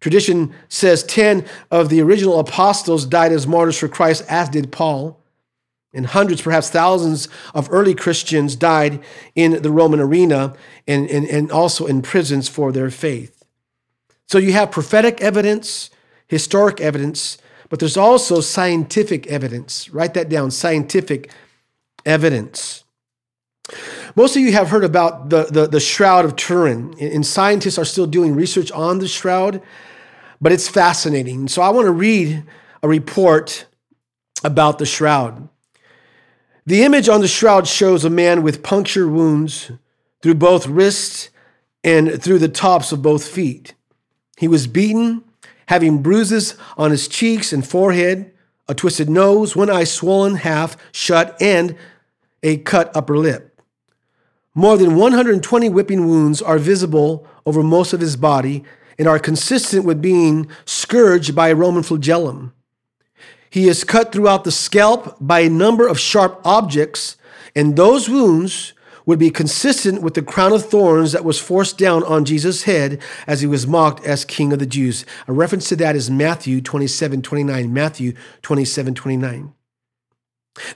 Tradition 0.00 0.52
says 0.68 1.04
10 1.04 1.47
of 1.71 1.88
the 1.88 2.02
original 2.02 2.40
apostles 2.40 3.06
died 3.06 3.32
as 3.32 3.47
martyrs 3.47 3.78
for 3.78 3.88
Christ, 3.88 4.25
as 4.28 4.49
did 4.49 4.73
Paul. 4.73 5.21
And 5.94 6.06
hundreds, 6.06 6.42
perhaps 6.42 6.71
thousands 6.71 7.28
of 7.54 7.68
early 7.71 7.94
Christians 7.94 8.56
died 8.56 9.00
in 9.35 9.62
the 9.62 9.71
Roman 9.71 10.00
arena 10.00 10.54
and, 10.88 11.09
and, 11.09 11.26
and 11.26 11.52
also 11.52 11.87
in 11.87 12.02
prisons 12.02 12.49
for 12.49 12.73
their 12.73 12.90
faith. 12.90 13.41
So 14.33 14.39
you 14.39 14.55
have 14.55 14.71
prophetic 14.71 15.21
evidence, 15.21 15.91
historic 16.27 16.81
evidence, 16.81 17.37
but 17.69 17.81
there's 17.81 17.99
also 17.99 18.41
scientific 18.41 19.27
evidence. 19.27 19.91
Write 19.91 20.15
that 20.15 20.31
down 20.31 20.51
scientific 20.51 21.31
evidence. 22.07 22.85
Most 24.17 24.35
of 24.35 24.41
you 24.41 24.53
have 24.53 24.71
heard 24.71 24.85
about 24.85 25.29
the, 25.29 25.45
the, 25.45 25.67
the 25.67 25.81
Shroud 25.81 26.25
of 26.25 26.37
Turin, 26.37 26.95
and 26.99 27.27
scientists 27.27 27.77
are 27.77 27.85
still 27.85 28.07
doing 28.07 28.35
research 28.35 28.73
on 28.73 29.01
the 29.01 29.07
shroud, 29.07 29.61
but 30.41 30.51
it's 30.51 30.67
fascinating. 30.67 31.47
So 31.47 31.61
I 31.61 31.69
want 31.69 31.85
to 31.85 31.93
read 31.93 32.43
a 32.83 32.89
report 32.89 33.67
about 34.43 34.79
the 34.79 34.87
shroud. 34.87 35.47
The 36.65 36.85
image 36.85 37.11
on 37.11 37.21
the 37.21 37.29
shroud 37.29 37.69
shows 37.69 38.03
a 38.07 38.09
man 38.09 38.43
with 38.43 38.62
puncture 38.62 39.09
wounds 39.09 39.71
through 40.23 40.37
both 40.37 40.67
wrists 40.67 41.29
and 41.85 42.23
through 42.23 42.39
the 42.39 42.49
tops 42.49 42.93
of 42.93 43.03
both 43.03 43.29
feet. 43.29 43.75
He 44.37 44.49
was 44.49 44.67
beaten, 44.67 45.25
having 45.67 46.03
bruises 46.03 46.57
on 46.77 46.91
his 46.91 47.09
cheeks 47.09 47.53
and 47.53 47.67
forehead, 47.67 48.33
a 48.69 48.75
twisted 48.75 49.11
nose, 49.11 49.55
one 49.57 49.71
eye 49.71 49.85
swollen 49.85 50.37
half 50.37 50.77
shut, 50.93 51.37
and 51.41 51.77
a 52.43 52.59
cut 52.59 52.95
upper 52.97 53.17
lip. 53.17 53.61
More 54.55 54.77
than 54.77 54.97
120 54.97 55.69
whipping 55.71 56.07
wounds 56.07 56.43
are 56.43 56.59
visible 56.59 57.27
over 57.47 57.62
most 57.62 57.93
of 57.93 58.01
his 58.01 58.17
body 58.17 58.65
and 58.99 59.09
are 59.09 59.19
consistent 59.19 59.85
with 59.85 60.03
being 60.03 60.49
scourged 60.65 61.35
by 61.35 61.49
a 61.49 61.55
Roman 61.55 61.83
flagellum. 61.83 62.53
He 63.49 63.69
is 63.69 63.85
cut 63.85 64.12
throughout 64.12 64.45
the 64.45 64.53
scalp 64.53 65.17
by 65.21 65.41
a 65.41 65.51
number 65.51 65.87
of 65.87 65.99
sharp 65.99 66.41
objects, 66.45 67.17
and 67.55 67.77
those 67.77 68.09
wounds 68.09 68.73
would 69.06 69.18
be 69.18 69.30
consistent 69.30 70.02
with 70.02 70.14
the 70.14 70.23
crown 70.23 70.52
of 70.52 70.64
thorns 70.64 71.12
that 71.12 71.25
was 71.25 71.40
forced 71.40 71.78
down 71.78 72.04
on 72.04 72.25
Jesus' 72.25 72.64
head 72.64 73.00
as 73.26 73.40
he 73.40 73.47
was 73.47 73.66
mocked 73.66 74.04
as 74.04 74.25
king 74.25 74.52
of 74.52 74.59
the 74.59 74.66
Jews. 74.66 75.04
A 75.26 75.32
reference 75.32 75.68
to 75.68 75.76
that 75.76 75.97
is 75.97 76.11
Matthew 76.11 76.61
27 76.61 77.23
29. 77.23 77.73
Matthew 77.73 78.14
27 78.42 78.94
29. 78.94 79.52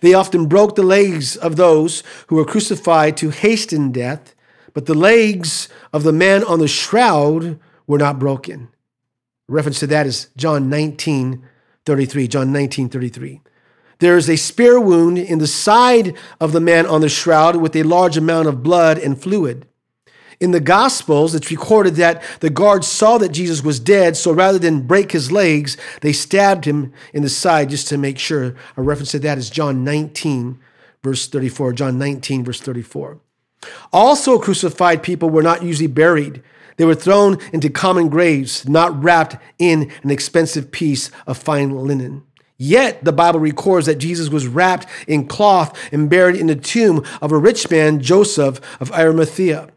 They 0.00 0.14
often 0.14 0.47
broke 0.47 0.75
the 0.75 0.83
legs 0.83 1.37
of 1.37 1.56
those 1.56 2.02
who 2.28 2.37
were 2.37 2.45
crucified 2.45 3.16
to 3.18 3.30
hasten 3.30 3.92
death, 3.92 4.35
but 4.73 4.87
the 4.87 4.95
legs 4.95 5.68
of 5.92 6.02
the 6.02 6.12
man 6.12 6.42
on 6.45 6.61
the 6.61 6.68
shroud 6.68 7.59
were 7.87 7.99
not 7.99 8.18
broken. 8.18 8.68
A 9.49 9.52
reference 9.52 9.78
to 9.80 9.87
that 9.88 10.06
is 10.06 10.28
John 10.37 10.68
19 10.68 11.47
33. 11.85 12.28
John 12.28 12.52
19 12.52 12.88
33. 12.88 13.40
There 13.99 14.17
is 14.17 14.29
a 14.29 14.37
spear 14.37 14.79
wound 14.79 15.19
in 15.19 15.38
the 15.38 15.47
side 15.47 16.15
of 16.41 16.53
the 16.53 16.61
man 16.61 16.87
on 16.87 17.00
the 17.00 17.09
shroud 17.09 17.57
with 17.57 17.75
a 17.75 17.83
large 17.83 18.17
amount 18.17 18.49
of 18.49 18.62
blood 18.62 18.99
and 18.99 19.21
fluid. 19.21 19.67
In 20.38 20.50
the 20.50 20.61
Gospels, 20.61 21.35
it's 21.35 21.50
recorded 21.50 21.95
that 21.95 22.23
the 22.41 22.50
guards 22.50 22.87
saw 22.87 23.17
that 23.19 23.33
Jesus 23.33 23.65
was 23.65 23.81
dead, 23.81 24.19
so 24.19 24.33
rather 24.33 24.59
than 24.59 24.87
break 24.87 25.12
his 25.12 25.33
legs, 25.33 25.79
they 26.03 26.12
stabbed 26.12 26.67
him 26.67 26.93
in 27.15 27.23
the 27.23 27.31
side 27.31 27.71
just 27.71 27.88
to 27.88 27.97
make 27.97 28.19
sure. 28.19 28.55
A 28.76 28.83
reference 28.83 29.12
to 29.12 29.19
that 29.21 29.38
is 29.38 29.49
John 29.49 29.83
19, 29.83 30.59
verse 31.03 31.26
34. 31.26 31.73
John 31.73 31.99
19, 31.99 32.45
verse 32.45 32.61
34. 32.61 33.19
Also, 33.95 34.38
crucified 34.38 35.03
people 35.03 35.31
were 35.31 35.43
not 35.43 35.62
usually 35.62 35.87
buried. 35.87 36.43
They 36.76 36.85
were 36.85 36.95
thrown 36.95 37.38
into 37.55 37.71
common 37.71 38.11
graves, 38.11 38.69
not 38.69 39.03
wrapped 39.03 39.37
in 39.59 39.91
an 40.03 40.11
expensive 40.11 40.71
piece 40.71 41.11
of 41.26 41.38
fine 41.38 41.71
linen. 41.71 42.23
Yet 42.59 43.05
the 43.05 43.13
Bible 43.13 43.41
records 43.41 43.87
that 43.87 43.97
Jesus 43.97 44.29
was 44.29 44.47
wrapped 44.47 44.87
in 45.07 45.27
cloth 45.27 45.79
and 45.93 46.09
buried 46.09 46.37
in 46.37 46.47
the 46.47 46.57
tomb 46.57 47.05
of 47.21 47.33
a 47.33 47.39
rich 47.39 47.71
man, 47.71 48.01
Joseph 48.01 48.61
of 48.81 48.91
Arimathea 48.93 49.71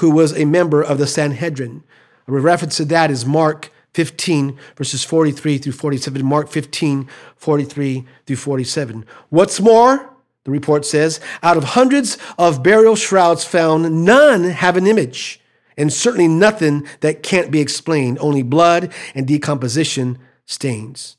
who 0.00 0.10
was 0.10 0.36
a 0.36 0.44
member 0.44 0.82
of 0.82 0.98
the 0.98 1.06
Sanhedrin. 1.06 1.82
A 2.28 2.32
reference 2.32 2.76
to 2.76 2.84
that 2.86 3.10
is 3.10 3.24
Mark 3.24 3.70
15, 3.94 4.58
verses 4.76 5.04
43 5.04 5.58
through 5.58 5.72
47. 5.72 6.24
Mark 6.24 6.48
15, 6.48 7.08
43 7.36 8.04
through 8.26 8.36
47. 8.36 9.06
What's 9.30 9.60
more, 9.60 10.10
the 10.44 10.50
report 10.50 10.84
says, 10.84 11.20
out 11.42 11.56
of 11.56 11.64
hundreds 11.64 12.18
of 12.38 12.62
burial 12.62 12.96
shrouds 12.96 13.44
found, 13.44 14.04
none 14.04 14.44
have 14.44 14.76
an 14.76 14.86
image, 14.86 15.40
and 15.78 15.92
certainly 15.92 16.28
nothing 16.28 16.86
that 17.00 17.22
can't 17.22 17.50
be 17.50 17.60
explained, 17.60 18.18
only 18.20 18.42
blood 18.42 18.92
and 19.14 19.26
decomposition 19.26 20.18
stains. 20.44 21.16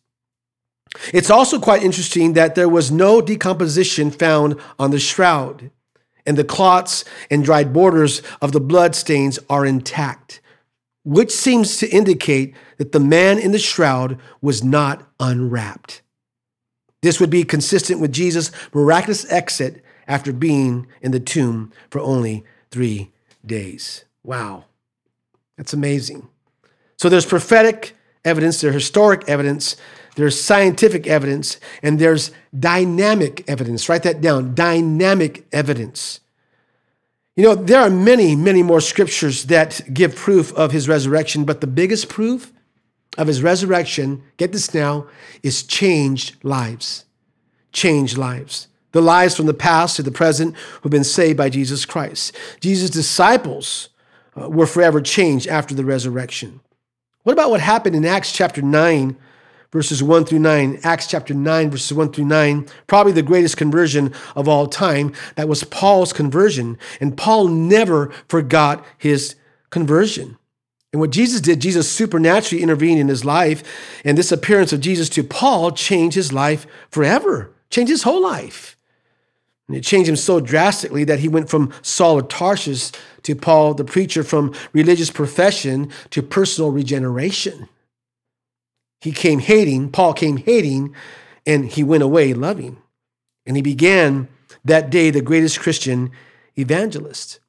It's 1.13 1.29
also 1.29 1.59
quite 1.59 1.83
interesting 1.83 2.33
that 2.33 2.55
there 2.55 2.69
was 2.69 2.91
no 2.91 3.21
decomposition 3.21 4.11
found 4.11 4.59
on 4.79 4.91
the 4.91 4.99
shroud 4.99 5.71
and 6.25 6.37
the 6.37 6.43
clots 6.43 7.05
and 7.31 7.43
dried 7.43 7.73
borders 7.73 8.21
of 8.41 8.51
the 8.51 8.59
blood 8.59 8.95
stains 8.95 9.39
are 9.49 9.65
intact, 9.65 10.41
which 11.03 11.31
seems 11.31 11.77
to 11.77 11.89
indicate 11.89 12.53
that 12.77 12.91
the 12.91 12.99
man 12.99 13.39
in 13.39 13.51
the 13.51 13.59
shroud 13.59 14.19
was 14.41 14.63
not 14.63 15.07
unwrapped. 15.19 16.01
This 17.01 17.19
would 17.19 17.29
be 17.29 17.43
consistent 17.43 18.01
with 18.01 18.11
Jesus' 18.11 18.51
miraculous 18.73 19.31
exit 19.31 19.83
after 20.07 20.33
being 20.33 20.87
in 21.01 21.11
the 21.11 21.19
tomb 21.19 21.71
for 21.89 21.99
only 21.99 22.43
three 22.71 23.11
days. 23.45 24.03
Wow, 24.23 24.65
that's 25.55 25.73
amazing. 25.73 26.27
So 26.97 27.07
there's 27.07 27.25
prophetic 27.25 27.95
evidence, 28.25 28.59
there's 28.59 28.73
historic 28.73 29.23
evidence, 29.29 29.77
there's 30.17 30.41
scientific 30.41 31.05
evidence, 31.05 31.59
and 31.83 31.99
there's 31.99 32.31
dynamic 32.57 33.47
evidence. 33.47 33.87
Write 33.87 34.01
that 34.01 34.19
down 34.19 34.55
dynamic 34.55 35.45
evidence. 35.51 36.21
You 37.35 37.43
know, 37.43 37.53
there 37.53 37.81
are 37.81 37.89
many, 37.91 38.35
many 38.35 38.63
more 38.63 38.81
scriptures 38.81 39.43
that 39.45 39.79
give 39.93 40.15
proof 40.15 40.51
of 40.53 40.71
his 40.71 40.89
resurrection, 40.89 41.45
but 41.45 41.61
the 41.61 41.67
biggest 41.67 42.09
proof 42.09 42.51
of 43.15 43.27
his 43.27 43.43
resurrection, 43.43 44.23
get 44.37 44.51
this 44.51 44.73
now, 44.73 45.05
is 45.43 45.61
changed 45.61 46.43
lives. 46.43 47.05
Changed 47.71 48.17
lives. 48.17 48.69
The 48.93 49.01
lives 49.03 49.35
from 49.35 49.45
the 49.45 49.53
past 49.53 49.97
to 49.97 50.03
the 50.03 50.11
present 50.11 50.55
who've 50.81 50.91
been 50.91 51.03
saved 51.03 51.37
by 51.37 51.49
Jesus 51.49 51.85
Christ. 51.85 52.35
Jesus' 52.59 52.89
disciples 52.89 53.89
uh, 54.35 54.49
were 54.49 54.65
forever 54.65 54.99
changed 54.99 55.47
after 55.47 55.75
the 55.75 55.85
resurrection. 55.85 56.59
What 57.21 57.33
about 57.33 57.51
what 57.51 57.61
happened 57.61 57.95
in 57.95 58.03
Acts 58.03 58.31
chapter 58.31 58.63
9, 58.63 59.15
verses 59.71 60.01
1 60.01 60.25
through 60.25 60.39
9, 60.39 60.79
Acts 60.83 61.07
chapter 61.07 61.33
9, 61.33 61.69
verses 61.69 61.93
1 61.93 62.11
through 62.11 62.25
9, 62.25 62.67
probably 62.87 63.11
the 63.11 63.21
greatest 63.21 63.57
conversion 63.57 64.13
of 64.35 64.47
all 64.47 64.67
time. 64.67 65.13
That 65.35 65.49
was 65.49 65.63
Paul's 65.63 66.13
conversion. 66.13 66.77
And 66.99 67.17
Paul 67.17 67.47
never 67.47 68.11
forgot 68.27 68.85
his 68.97 69.35
conversion. 69.69 70.37
And 70.93 71.01
what 71.01 71.11
Jesus 71.11 71.41
did, 71.41 71.59
Jesus 71.59 71.91
supernaturally 71.91 72.63
intervened 72.63 72.99
in 72.99 73.07
his 73.07 73.25
life. 73.25 73.63
And 74.05 74.17
this 74.17 74.31
appearance 74.31 74.71
of 74.71 74.79
Jesus 74.79 75.09
to 75.09 75.23
Paul 75.23 75.71
changed 75.71 76.15
his 76.15 76.31
life 76.31 76.65
forever, 76.89 77.53
changed 77.69 77.91
his 77.91 78.03
whole 78.03 78.21
life. 78.21 78.77
And 79.67 79.75
it 79.75 79.81
changed 79.81 80.09
him 80.09 80.15
so 80.15 80.39
drastically 80.39 81.03
that 81.03 81.19
he 81.19 81.27
went 81.27 81.49
from 81.49 81.73
Saul 81.81 82.19
of 82.19 82.29
Tarsus 82.29 82.93
to 83.23 83.35
Paul 83.35 83.73
the 83.73 83.83
preacher, 83.83 84.23
from 84.23 84.55
religious 84.71 85.11
profession 85.11 85.91
to 86.11 86.21
personal 86.21 86.71
regeneration. 86.71 87.67
He 88.99 89.11
came 89.11 89.39
hating, 89.39 89.91
Paul 89.91 90.13
came 90.13 90.37
hating, 90.37 90.95
and 91.45 91.65
he 91.65 91.83
went 91.83 92.03
away 92.03 92.33
loving. 92.33 92.77
And 93.45 93.55
he 93.55 93.61
began 93.61 94.27
that 94.65 94.89
day 94.89 95.09
the 95.09 95.21
greatest 95.21 95.59
Christian 95.59 96.11
evangelist. 96.57 97.39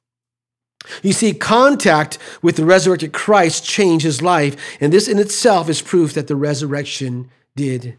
You 1.02 1.12
see, 1.12 1.33
contact 1.35 2.19
with 2.40 2.57
the 2.57 2.64
resurrected 2.64 3.12
Christ 3.12 3.64
changed 3.64 4.05
his 4.05 4.23
life, 4.23 4.57
and 4.81 4.93
this 4.93 5.09
in 5.09 5.19
itself 5.19 5.69
is 5.69 5.83
proof 5.83 6.14
that 6.14 6.28
the 6.28 6.37
resurrection 6.37 7.31
did 7.57 7.97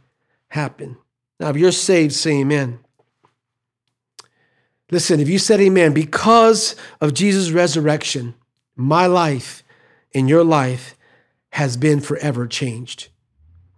happen. 0.49 0.97
Now, 1.39 1.49
if 1.49 1.57
you're 1.57 1.71
saved, 1.71 2.13
say 2.13 2.39
amen. 2.39 2.79
Listen, 4.91 5.19
if 5.19 5.29
you 5.29 5.37
said 5.37 5.59
amen, 5.59 5.93
because 5.93 6.75
of 6.99 7.13
Jesus' 7.13 7.51
resurrection, 7.51 8.33
my 8.75 9.05
life 9.05 9.63
and 10.15 10.27
your 10.27 10.43
life 10.43 10.95
has 11.51 11.77
been 11.77 11.99
forever 11.99 12.47
changed. 12.47 13.09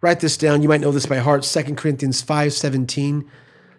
Write 0.01 0.19
this 0.19 0.35
down. 0.35 0.61
You 0.61 0.69
might 0.69 0.81
know 0.81 0.91
this 0.91 1.05
by 1.05 1.17
heart. 1.17 1.43
2 1.43 1.75
Corinthians 1.75 2.21
5 2.21 2.53
17. 2.53 3.29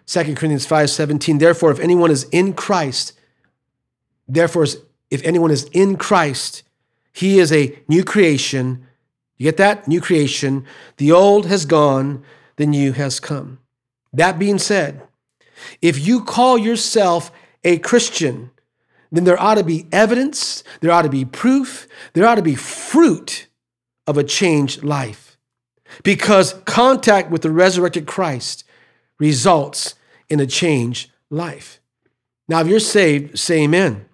2 0.05 0.23
Corinthians 0.23 0.65
5 0.65 0.89
17. 0.89 1.37
Therefore, 1.37 1.71
if 1.71 1.79
anyone 1.79 2.11
is 2.11 2.23
in 2.31 2.53
Christ, 2.53 3.13
therefore, 4.27 4.65
if 5.11 5.21
anyone 5.23 5.51
is 5.51 5.65
in 5.73 5.97
Christ, 5.97 6.63
he 7.11 7.39
is 7.39 7.51
a 7.51 7.77
new 7.87 8.03
creation. 8.03 8.87
You 9.37 9.45
get 9.45 9.57
that? 9.57 9.87
New 9.87 10.01
creation. 10.01 10.65
The 10.97 11.11
old 11.11 11.45
has 11.47 11.65
gone, 11.65 12.23
the 12.55 12.65
new 12.65 12.93
has 12.93 13.19
come. 13.19 13.59
That 14.13 14.39
being 14.39 14.59
said, 14.59 15.01
if 15.81 16.05
you 16.05 16.23
call 16.23 16.57
yourself 16.57 17.31
a 17.63 17.77
Christian, 17.79 18.51
then 19.11 19.23
there 19.25 19.39
ought 19.39 19.55
to 19.55 19.63
be 19.63 19.87
evidence, 19.91 20.63
there 20.81 20.91
ought 20.91 21.03
to 21.03 21.09
be 21.09 21.25
proof, 21.25 21.87
there 22.13 22.25
ought 22.25 22.35
to 22.35 22.41
be 22.41 22.55
fruit 22.55 23.47
of 24.07 24.17
a 24.17 24.23
changed 24.23 24.83
life. 24.83 25.22
Because 26.03 26.53
contact 26.65 27.29
with 27.29 27.41
the 27.41 27.51
resurrected 27.51 28.07
Christ 28.07 28.63
results 29.19 29.95
in 30.29 30.39
a 30.39 30.47
changed 30.47 31.11
life. 31.29 31.79
Now, 32.47 32.61
if 32.61 32.67
you're 32.67 32.79
saved, 32.79 33.37
say 33.37 33.63
amen. 33.63 34.05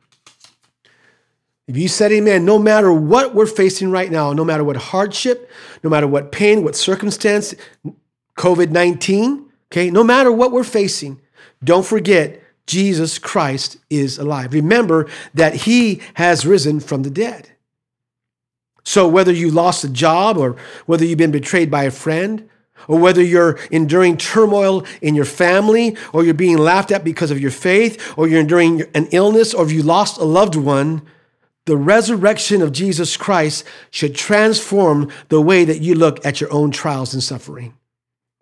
If 1.68 1.78
you 1.78 1.88
said 1.88 2.12
amen, 2.12 2.46
no 2.46 2.58
matter 2.58 2.92
what 2.92 3.36
we're 3.36 3.46
facing 3.46 3.92
right 3.92 4.12
now, 4.12 4.34
no 4.34 4.44
matter 4.44 4.64
what 4.64 4.76
hardship, 4.76 5.52
no 5.84 5.90
matter 5.90 6.08
what 6.08 6.32
pain, 6.32 6.64
what 6.64 6.76
circumstance, 6.76 7.54
COVID 8.38 8.72
19, 8.72 9.46
okay, 9.72 9.92
no 9.92 10.04
matter 10.04 10.32
what 10.32 10.52
we're 10.52 10.64
facing, 10.64 11.22
don't 11.64 11.86
forget 11.86 12.42
Jesus 12.66 13.20
Christ 13.20 13.78
is 13.90 14.18
alive. 14.18 14.54
Remember 14.54 15.08
that 15.34 15.54
he 15.54 16.02
has 16.16 16.46
risen 16.46 16.80
from 16.80 17.04
the 17.04 17.10
dead. 17.10 17.52
So 18.84 19.08
whether 19.08 19.32
you 19.32 19.52
lost 19.52 19.84
a 19.84 19.90
job 19.90 20.38
or 20.38 20.56
whether 20.86 21.06
you've 21.06 21.18
been 21.18 21.32
betrayed 21.32 21.70
by 21.70 21.84
a 21.84 21.92
friend, 21.92 22.50
or 22.88 22.98
whether 22.98 23.22
you're 23.22 23.60
enduring 23.72 24.18
turmoil 24.18 24.86
in 25.02 25.14
your 25.14 25.26
family, 25.26 25.98
or 26.14 26.24
you're 26.24 26.34
being 26.34 26.58
laughed 26.58 26.92
at 26.92 27.04
because 27.04 27.30
of 27.30 27.40
your 27.40 27.52
faith, 27.52 28.14
or 28.18 28.28
you're 28.28 28.40
enduring 28.40 28.84
an 28.96 29.08
illness, 29.12 29.54
or 29.54 29.66
if 29.66 29.72
you 29.72 29.84
lost 29.84 30.18
a 30.18 30.24
loved 30.24 30.56
one, 30.56 31.02
the 31.66 31.78
resurrection 31.78 32.62
of 32.62 32.72
Jesus 32.72 33.16
Christ 33.18 33.64
should 33.92 34.16
transform 34.16 35.12
the 35.28 35.42
way 35.42 35.66
that 35.66 35.82
you 35.82 35.94
look 35.94 36.26
at 36.26 36.42
your 36.42 36.52
own 36.52 36.72
trials 36.72 37.14
and 37.14 37.22
suffering. 37.22 37.76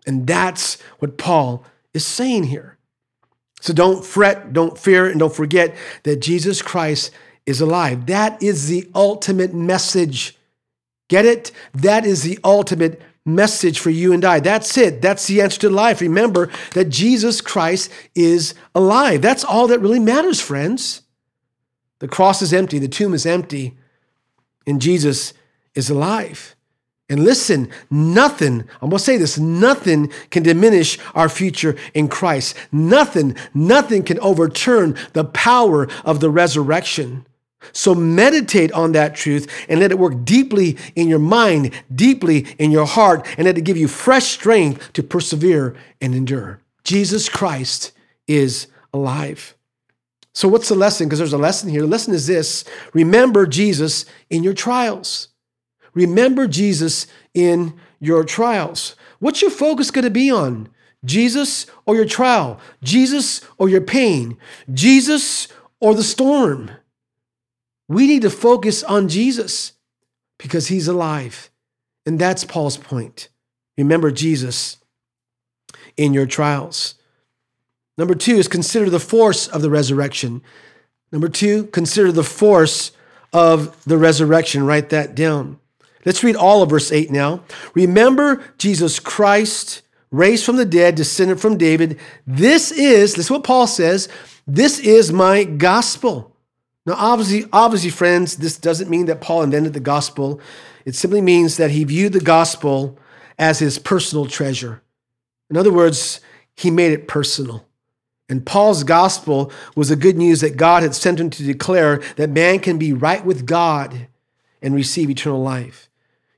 And 0.06 0.26
that's 0.26 0.80
what 0.98 1.18
Paul 1.18 1.64
is 1.92 2.06
saying 2.06 2.44
here. 2.44 2.78
So 3.60 3.74
don't 3.74 4.04
fret, 4.04 4.52
don't 4.52 4.78
fear, 4.78 5.10
and 5.10 5.18
don't 5.18 5.34
forget 5.34 5.76
that 6.04 6.20
Jesus 6.20 6.62
Christ 6.62 7.10
is 7.48 7.62
alive. 7.62 8.06
That 8.06 8.42
is 8.42 8.68
the 8.68 8.88
ultimate 8.94 9.54
message. 9.54 10.36
Get 11.08 11.24
it? 11.24 11.50
That 11.72 12.04
is 12.04 12.22
the 12.22 12.38
ultimate 12.44 13.00
message 13.24 13.78
for 13.78 13.88
you 13.88 14.12
and 14.12 14.22
I. 14.22 14.38
That's 14.40 14.76
it. 14.76 15.00
That's 15.00 15.26
the 15.26 15.40
answer 15.40 15.60
to 15.60 15.70
life. 15.70 16.02
Remember 16.02 16.50
that 16.74 16.90
Jesus 16.90 17.40
Christ 17.40 17.90
is 18.14 18.54
alive. 18.74 19.22
That's 19.22 19.44
all 19.44 19.66
that 19.68 19.80
really 19.80 19.98
matters, 19.98 20.40
friends. 20.40 21.02
The 22.00 22.08
cross 22.08 22.42
is 22.42 22.52
empty, 22.52 22.78
the 22.78 22.86
tomb 22.86 23.12
is 23.12 23.26
empty, 23.26 23.76
and 24.66 24.80
Jesus 24.80 25.32
is 25.74 25.90
alive. 25.90 26.54
And 27.08 27.24
listen, 27.24 27.70
nothing, 27.90 28.68
I'm 28.82 28.90
to 28.90 28.98
say 28.98 29.16
this, 29.16 29.38
nothing 29.38 30.12
can 30.30 30.42
diminish 30.42 30.98
our 31.14 31.30
future 31.30 31.74
in 31.94 32.08
Christ. 32.08 32.54
Nothing, 32.70 33.34
nothing 33.54 34.02
can 34.02 34.20
overturn 34.20 34.96
the 35.14 35.24
power 35.24 35.88
of 36.04 36.20
the 36.20 36.30
resurrection. 36.30 37.26
So 37.72 37.94
meditate 37.94 38.72
on 38.72 38.92
that 38.92 39.14
truth 39.14 39.50
and 39.68 39.80
let 39.80 39.90
it 39.90 39.98
work 39.98 40.24
deeply 40.24 40.76
in 40.94 41.08
your 41.08 41.18
mind, 41.18 41.72
deeply 41.94 42.46
in 42.58 42.70
your 42.70 42.86
heart, 42.86 43.26
and 43.36 43.46
let 43.46 43.58
it 43.58 43.64
give 43.64 43.76
you 43.76 43.88
fresh 43.88 44.26
strength 44.26 44.92
to 44.92 45.02
persevere 45.02 45.76
and 46.00 46.14
endure. 46.14 46.60
Jesus 46.84 47.28
Christ 47.28 47.92
is 48.26 48.68
alive. 48.92 49.54
So, 50.34 50.46
what's 50.46 50.68
the 50.68 50.76
lesson? 50.76 51.08
Because 51.08 51.18
there's 51.18 51.32
a 51.32 51.38
lesson 51.38 51.68
here. 51.68 51.80
The 51.80 51.88
lesson 51.88 52.14
is 52.14 52.26
this 52.26 52.64
remember 52.92 53.46
Jesus 53.46 54.04
in 54.30 54.44
your 54.44 54.54
trials. 54.54 55.28
Remember 55.94 56.46
Jesus 56.46 57.08
in 57.34 57.74
your 57.98 58.22
trials. 58.22 58.94
What's 59.18 59.42
your 59.42 59.50
focus 59.50 59.90
going 59.90 60.04
to 60.04 60.10
be 60.10 60.30
on? 60.30 60.68
Jesus 61.04 61.66
or 61.86 61.96
your 61.96 62.04
trial? 62.04 62.60
Jesus 62.82 63.40
or 63.56 63.68
your 63.68 63.80
pain? 63.80 64.36
Jesus 64.72 65.48
or 65.80 65.94
the 65.94 66.04
storm? 66.04 66.70
We 67.88 68.06
need 68.06 68.22
to 68.22 68.30
focus 68.30 68.82
on 68.84 69.08
Jesus 69.08 69.72
because 70.38 70.68
he's 70.68 70.88
alive. 70.88 71.50
And 72.06 72.18
that's 72.18 72.44
Paul's 72.44 72.76
point. 72.76 73.28
Remember 73.76 74.10
Jesus 74.10 74.76
in 75.96 76.12
your 76.12 76.26
trials. 76.26 76.94
Number 77.96 78.14
two 78.14 78.36
is 78.36 78.46
consider 78.46 78.88
the 78.88 79.00
force 79.00 79.48
of 79.48 79.62
the 79.62 79.70
resurrection. 79.70 80.42
Number 81.10 81.28
two, 81.28 81.64
consider 81.66 82.12
the 82.12 82.24
force 82.24 82.92
of 83.32 83.82
the 83.84 83.98
resurrection. 83.98 84.64
Write 84.64 84.90
that 84.90 85.14
down. 85.14 85.58
Let's 86.04 86.22
read 86.22 86.36
all 86.36 86.62
of 86.62 86.70
verse 86.70 86.92
8 86.92 87.10
now. 87.10 87.42
Remember 87.74 88.42
Jesus 88.56 89.00
Christ, 89.00 89.82
raised 90.10 90.44
from 90.44 90.56
the 90.56 90.64
dead, 90.64 90.94
descended 90.94 91.40
from 91.40 91.58
David. 91.58 91.98
This 92.26 92.70
is, 92.70 93.14
this 93.14 93.26
is 93.26 93.30
what 93.30 93.44
Paul 93.44 93.66
says, 93.66 94.08
this 94.46 94.78
is 94.78 95.12
my 95.12 95.44
gospel. 95.44 96.34
Now, 96.88 96.94
obviously, 96.96 97.44
obviously, 97.52 97.90
friends, 97.90 98.36
this 98.36 98.56
doesn't 98.56 98.88
mean 98.88 99.04
that 99.06 99.20
Paul 99.20 99.42
invented 99.42 99.74
the 99.74 99.78
gospel. 99.78 100.40
It 100.86 100.94
simply 100.94 101.20
means 101.20 101.58
that 101.58 101.70
he 101.70 101.84
viewed 101.84 102.14
the 102.14 102.20
gospel 102.20 102.98
as 103.38 103.58
his 103.58 103.78
personal 103.78 104.24
treasure. 104.24 104.80
In 105.50 105.58
other 105.58 105.70
words, 105.70 106.22
he 106.56 106.70
made 106.70 106.92
it 106.92 107.06
personal. 107.06 107.66
And 108.30 108.46
Paul's 108.46 108.84
gospel 108.84 109.52
was 109.76 109.90
the 109.90 109.96
good 109.96 110.16
news 110.16 110.40
that 110.40 110.56
God 110.56 110.82
had 110.82 110.94
sent 110.94 111.20
him 111.20 111.28
to 111.28 111.42
declare 111.42 111.98
that 112.16 112.30
man 112.30 112.58
can 112.58 112.78
be 112.78 112.94
right 112.94 113.22
with 113.22 113.44
God 113.44 114.08
and 114.62 114.74
receive 114.74 115.10
eternal 115.10 115.42
life. 115.42 115.90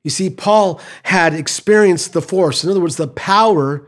You 0.02 0.10
see, 0.10 0.30
Paul 0.30 0.80
had 1.04 1.32
experienced 1.32 2.12
the 2.12 2.22
force, 2.22 2.64
in 2.64 2.70
other 2.70 2.80
words, 2.80 2.96
the 2.96 3.06
power 3.06 3.86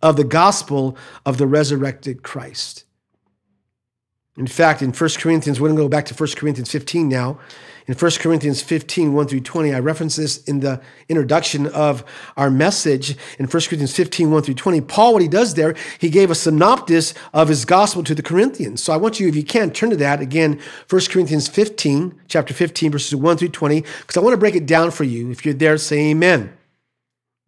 of 0.00 0.16
the 0.16 0.24
gospel 0.24 0.96
of 1.26 1.36
the 1.36 1.46
resurrected 1.46 2.22
Christ. 2.22 2.86
In 4.36 4.46
fact, 4.46 4.80
in 4.80 4.92
1 4.92 5.10
Corinthians, 5.18 5.60
we're 5.60 5.68
going 5.68 5.76
to 5.76 5.82
go 5.82 5.88
back 5.88 6.06
to 6.06 6.14
1 6.14 6.30
Corinthians 6.36 6.70
15 6.70 7.08
now. 7.08 7.38
In 7.86 7.94
1 7.94 8.10
Corinthians 8.20 8.62
15, 8.62 9.12
1 9.12 9.26
through 9.26 9.40
20, 9.40 9.74
I 9.74 9.80
reference 9.80 10.14
this 10.14 10.44
in 10.44 10.60
the 10.60 10.80
introduction 11.08 11.66
of 11.66 12.04
our 12.36 12.48
message. 12.48 13.16
In 13.40 13.46
1 13.46 13.50
Corinthians 13.50 13.94
15, 13.96 14.30
1 14.30 14.42
through 14.42 14.54
20, 14.54 14.80
Paul, 14.82 15.14
what 15.14 15.22
he 15.22 15.28
does 15.28 15.54
there, 15.54 15.74
he 15.98 16.08
gave 16.08 16.30
a 16.30 16.36
synopsis 16.36 17.12
of 17.32 17.48
his 17.48 17.64
gospel 17.64 18.04
to 18.04 18.14
the 18.14 18.22
Corinthians. 18.22 18.80
So 18.80 18.92
I 18.92 18.96
want 18.96 19.18
you, 19.18 19.28
if 19.28 19.34
you 19.34 19.42
can, 19.42 19.72
turn 19.72 19.90
to 19.90 19.96
that 19.96 20.20
again, 20.20 20.60
1 20.88 21.02
Corinthians 21.10 21.48
15, 21.48 22.20
chapter 22.28 22.54
15, 22.54 22.92
verses 22.92 23.16
1 23.16 23.36
through 23.36 23.48
20, 23.48 23.80
because 23.80 24.16
I 24.16 24.20
want 24.20 24.34
to 24.34 24.38
break 24.38 24.54
it 24.54 24.66
down 24.66 24.92
for 24.92 25.02
you. 25.02 25.30
If 25.32 25.44
you're 25.44 25.54
there, 25.54 25.76
say 25.76 26.10
amen. 26.10 26.56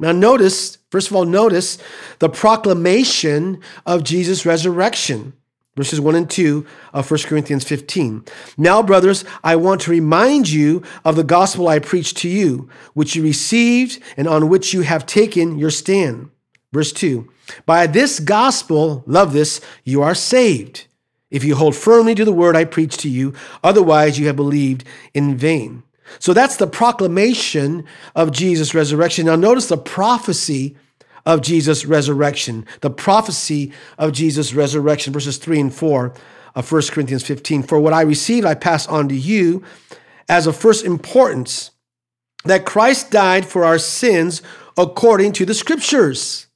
Now, 0.00 0.10
notice, 0.10 0.78
first 0.90 1.08
of 1.08 1.16
all, 1.16 1.24
notice 1.24 1.78
the 2.18 2.28
proclamation 2.28 3.60
of 3.86 4.02
Jesus' 4.02 4.44
resurrection 4.44 5.34
verses 5.76 6.00
1 6.00 6.14
and 6.14 6.28
2 6.28 6.66
of 6.92 7.10
1 7.10 7.20
Corinthians 7.20 7.64
15. 7.64 8.24
Now, 8.56 8.82
brothers, 8.82 9.24
I 9.42 9.56
want 9.56 9.80
to 9.82 9.90
remind 9.90 10.50
you 10.50 10.82
of 11.04 11.16
the 11.16 11.24
gospel 11.24 11.68
I 11.68 11.78
preached 11.78 12.18
to 12.18 12.28
you, 12.28 12.68
which 12.94 13.16
you 13.16 13.22
received 13.22 14.02
and 14.16 14.28
on 14.28 14.48
which 14.48 14.74
you 14.74 14.82
have 14.82 15.06
taken 15.06 15.58
your 15.58 15.70
stand. 15.70 16.30
Verse 16.72 16.92
2 16.92 17.28
By 17.66 17.86
this 17.86 18.20
gospel, 18.20 19.02
love 19.06 19.32
this, 19.32 19.60
you 19.84 20.02
are 20.02 20.14
saved, 20.14 20.86
if 21.30 21.44
you 21.44 21.56
hold 21.56 21.74
firmly 21.74 22.14
to 22.14 22.24
the 22.24 22.32
word 22.32 22.54
I 22.54 22.64
preached 22.64 23.00
to 23.00 23.08
you, 23.08 23.32
otherwise, 23.64 24.18
you 24.18 24.26
have 24.26 24.36
believed 24.36 24.84
in 25.14 25.36
vain. 25.36 25.82
So 26.18 26.34
that's 26.34 26.56
the 26.56 26.66
proclamation 26.66 27.86
of 28.14 28.32
Jesus' 28.32 28.74
resurrection. 28.74 29.26
Now, 29.26 29.36
notice 29.36 29.68
the 29.68 29.78
prophecy 29.78 30.76
of 31.24 31.42
Jesus' 31.42 31.84
resurrection, 31.84 32.66
the 32.80 32.90
prophecy 32.90 33.72
of 33.98 34.12
Jesus' 34.12 34.54
resurrection, 34.54 35.12
verses 35.12 35.38
3 35.38 35.60
and 35.60 35.74
4 35.74 36.14
of 36.54 36.70
1 36.70 36.82
Corinthians 36.90 37.22
15. 37.24 37.62
For 37.62 37.80
what 37.80 37.92
I 37.92 38.02
received, 38.02 38.46
I 38.46 38.54
pass 38.54 38.86
on 38.86 39.08
to 39.08 39.14
you 39.14 39.62
as 40.28 40.46
of 40.46 40.56
first 40.56 40.84
importance 40.84 41.70
that 42.44 42.64
Christ 42.64 43.10
died 43.10 43.46
for 43.46 43.64
our 43.64 43.78
sins 43.78 44.42
according 44.76 45.32
to 45.32 45.44
the 45.44 45.54
scriptures. 45.54 46.46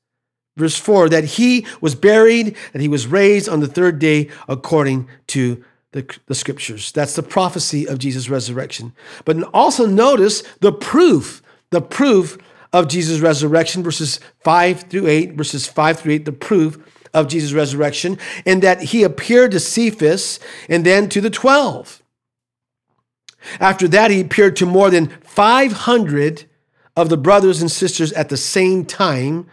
Verse 0.56 0.76
4 0.76 1.10
that 1.10 1.24
he 1.24 1.66
was 1.80 1.94
buried, 1.94 2.56
that 2.72 2.80
he 2.80 2.88
was 2.88 3.06
raised 3.06 3.48
on 3.48 3.60
the 3.60 3.68
third 3.68 3.98
day 3.98 4.30
according 4.48 5.08
to 5.28 5.62
the, 5.92 6.18
the 6.26 6.34
scriptures. 6.34 6.92
That's 6.92 7.14
the 7.14 7.22
prophecy 7.22 7.86
of 7.86 7.98
Jesus' 7.98 8.28
resurrection. 8.28 8.92
But 9.24 9.42
also 9.54 9.86
notice 9.86 10.42
the 10.60 10.72
proof, 10.72 11.42
the 11.70 11.80
proof 11.80 12.38
of 12.76 12.88
Jesus' 12.88 13.20
resurrection, 13.20 13.82
verses 13.82 14.20
5 14.44 14.82
through 14.82 15.06
8, 15.06 15.32
verses 15.32 15.66
5 15.66 15.98
through 15.98 16.12
8, 16.12 16.24
the 16.26 16.32
proof 16.32 16.78
of 17.14 17.26
Jesus' 17.26 17.54
resurrection, 17.54 18.18
and 18.44 18.62
that 18.62 18.82
he 18.82 19.02
appeared 19.02 19.52
to 19.52 19.60
Cephas 19.60 20.38
and 20.68 20.84
then 20.84 21.08
to 21.08 21.22
the 21.22 21.30
12. 21.30 22.02
After 23.60 23.88
that, 23.88 24.10
he 24.10 24.20
appeared 24.20 24.56
to 24.56 24.66
more 24.66 24.90
than 24.90 25.08
500 25.22 26.44
of 26.94 27.08
the 27.08 27.16
brothers 27.16 27.62
and 27.62 27.70
sisters 27.70 28.12
at 28.12 28.28
the 28.28 28.36
same 28.36 28.84
time, 28.84 29.46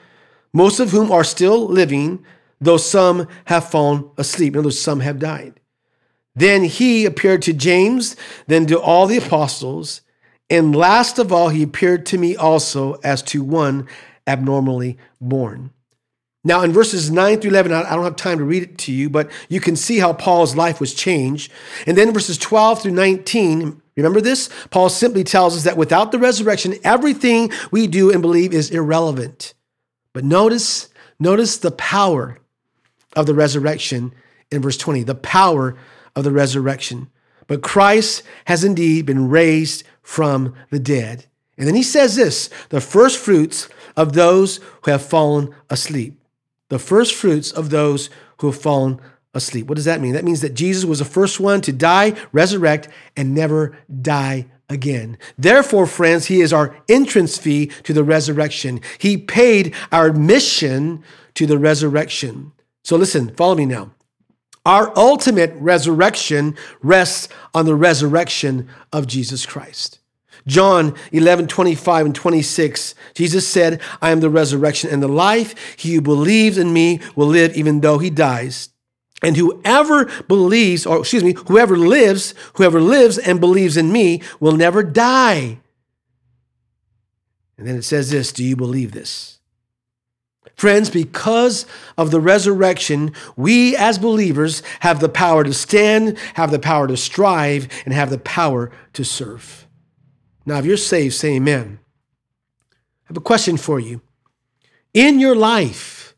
most 0.51 0.81
of 0.81 0.91
whom 0.91 1.09
are 1.09 1.23
still 1.23 1.65
living, 1.65 2.25
though 2.59 2.77
some 2.77 3.27
have 3.45 3.69
fallen 3.69 4.09
asleep. 4.17 4.55
Other 4.55 4.65
words, 4.65 4.79
some 4.79 4.99
have 4.99 5.19
died. 5.19 5.62
Then 6.36 6.65
he 6.65 7.05
appeared 7.05 7.41
to 7.43 7.53
James, 7.53 8.17
then 8.47 8.65
to 8.65 8.81
all 8.81 9.07
the 9.07 9.17
apostles, 9.17 10.01
and 10.49 10.75
last 10.75 11.19
of 11.19 11.32
all, 11.32 11.49
he 11.49 11.63
appeared 11.63 12.06
to 12.08 12.17
me 12.17 12.36
also 12.36 12.93
as 13.03 13.21
to 13.23 13.43
one 13.43 13.88
abnormally 14.27 14.97
born. 15.19 15.71
Now, 16.45 16.62
in 16.62 16.73
verses 16.73 17.10
9 17.10 17.39
through 17.39 17.51
11, 17.51 17.71
I 17.71 17.95
don't 17.95 18.03
have 18.03 18.17
time 18.17 18.38
to 18.38 18.43
read 18.43 18.63
it 18.63 18.77
to 18.79 18.91
you, 18.91 19.10
but 19.10 19.32
you 19.47 19.62
can 19.62 19.77
see 19.77 19.99
how 19.99 20.12
Paul's 20.12 20.58
life 20.58 20.82
was 20.82 20.93
changed. 20.93 21.51
And 21.88 21.97
then 21.97 22.13
verses 22.13 22.38
12 22.38 22.82
through 22.82 22.91
19, 22.91 23.82
remember 23.95 24.19
this? 24.19 24.49
Paul 24.69 24.89
simply 24.89 25.23
tells 25.23 25.56
us 25.56 25.63
that 25.63 25.77
without 25.77 26.12
the 26.12 26.19
resurrection, 26.19 26.75
everything 26.84 27.49
we 27.71 27.88
do 27.88 28.12
and 28.12 28.21
believe 28.21 28.53
is 28.53 28.71
irrelevant. 28.71 29.53
But 30.12 30.25
notice, 30.25 30.89
notice 31.17 31.58
the 31.58 31.71
power 31.71 32.39
of 33.15 33.25
the 33.25 33.34
resurrection 33.34 34.13
in 34.51 34.62
verse 34.62 34.77
20, 34.77 35.03
the 35.03 35.15
power 35.15 35.77
of 36.13 36.25
the 36.25 36.32
resurrection. 36.32 37.10
But 37.47 37.62
Christ 37.62 38.23
has 38.45 38.65
indeed 38.65 39.06
been 39.06 39.29
raised 39.29 39.84
from 40.03 40.53
the 40.69 40.79
dead. 40.79 41.25
And 41.57 41.67
then 41.67 41.75
he 41.75 41.83
says 41.83 42.15
this 42.15 42.49
the 42.69 42.81
first 42.81 43.17
fruits 43.17 43.69
of 43.95 44.13
those 44.13 44.59
who 44.83 44.91
have 44.91 45.03
fallen 45.03 45.53
asleep. 45.69 46.19
The 46.69 46.79
first 46.79 47.13
fruits 47.13 47.51
of 47.51 47.69
those 47.69 48.09
who 48.39 48.47
have 48.47 48.59
fallen 48.59 48.99
asleep. 49.33 49.67
What 49.67 49.75
does 49.75 49.85
that 49.85 50.01
mean? 50.01 50.13
That 50.13 50.25
means 50.25 50.41
that 50.41 50.53
Jesus 50.53 50.85
was 50.85 50.99
the 50.99 51.05
first 51.05 51.39
one 51.39 51.61
to 51.61 51.71
die, 51.71 52.15
resurrect, 52.31 52.87
and 53.15 53.33
never 53.33 53.77
die 54.01 54.47
again. 54.69 55.17
Therefore, 55.37 55.85
friends, 55.85 56.25
he 56.25 56.41
is 56.41 56.53
our 56.53 56.75
entrance 56.89 57.37
fee 57.37 57.67
to 57.83 57.93
the 57.93 58.03
resurrection. 58.03 58.81
He 58.97 59.17
paid 59.17 59.73
our 59.91 60.07
admission 60.07 61.03
to 61.35 61.45
the 61.45 61.57
resurrection. 61.57 62.51
So 62.83 62.95
listen, 62.95 63.33
follow 63.35 63.55
me 63.55 63.65
now. 63.65 63.91
Our 64.65 64.97
ultimate 64.97 65.54
resurrection 65.56 66.56
rests 66.82 67.28
on 67.54 67.65
the 67.65 67.76
resurrection 67.76 68.69
of 68.91 69.08
Jesus 69.08 69.45
Christ. 69.45 69.99
John 70.45 70.95
11, 71.12 71.47
25 71.47 72.06
and 72.08 72.15
26, 72.15 72.95
Jesus 73.13 73.47
said, 73.47 73.82
I 74.02 74.12
am 74.12 74.19
the 74.19 74.30
resurrection 74.30 74.89
and 74.89 75.02
the 75.02 75.08
life. 75.08 75.76
He 75.78 75.93
who 75.93 76.02
believes 76.02 76.58
in 76.58 76.73
me 76.73 76.99
will 77.15 77.28
live 77.28 77.56
even 77.56 77.82
though 77.82 77.97
he 77.97 78.10
dies. 78.10 78.69
And 79.21 79.38
whoever 79.38 80.06
believes, 80.28 80.86
or 80.86 80.99
excuse 80.99 81.23
me, 81.23 81.34
whoever 81.47 81.78
lives, 81.78 82.34
whoever 82.56 82.82
lives 82.82 83.17
and 83.17 83.39
believes 83.39 83.78
in 83.78 83.91
me 83.91 84.21
will 84.41 84.58
never 84.58 84.84
die. 84.84 85.60
And 87.58 87.65
then 87.65 87.76
it 87.76 87.84
says 87.84 88.12
this 88.12 88.34
Do 88.34 88.43
you 88.43 88.58
believe 88.58 88.91
this? 88.91 89.39
Friends, 90.56 90.89
because 90.89 91.65
of 91.97 92.12
the 92.12 92.19
resurrection, 92.19 93.12
we 93.36 93.75
as 93.75 93.97
believers 93.97 94.62
have 94.82 94.99
the 94.99 95.10
power 95.10 95.43
to 95.43 95.53
stand, 95.53 96.17
have 96.36 96.51
the 96.51 96.60
power 96.60 96.88
to 96.88 96.95
strive, 96.95 97.67
and 97.86 97.93
have 97.93 98.10
the 98.10 98.19
power 98.19 98.71
to 98.93 99.03
serve. 99.03 99.67
Now, 100.45 100.60
if 100.60 100.65
you're 100.65 100.77
saved, 100.77 101.15
say 101.15 101.36
amen. 101.36 101.79
I 102.71 102.75
have 103.06 103.17
a 103.17 103.21
question 103.21 103.58
for 103.58 103.79
you. 103.79 104.01
In 104.93 105.19
your 105.19 105.36
life, 105.36 106.15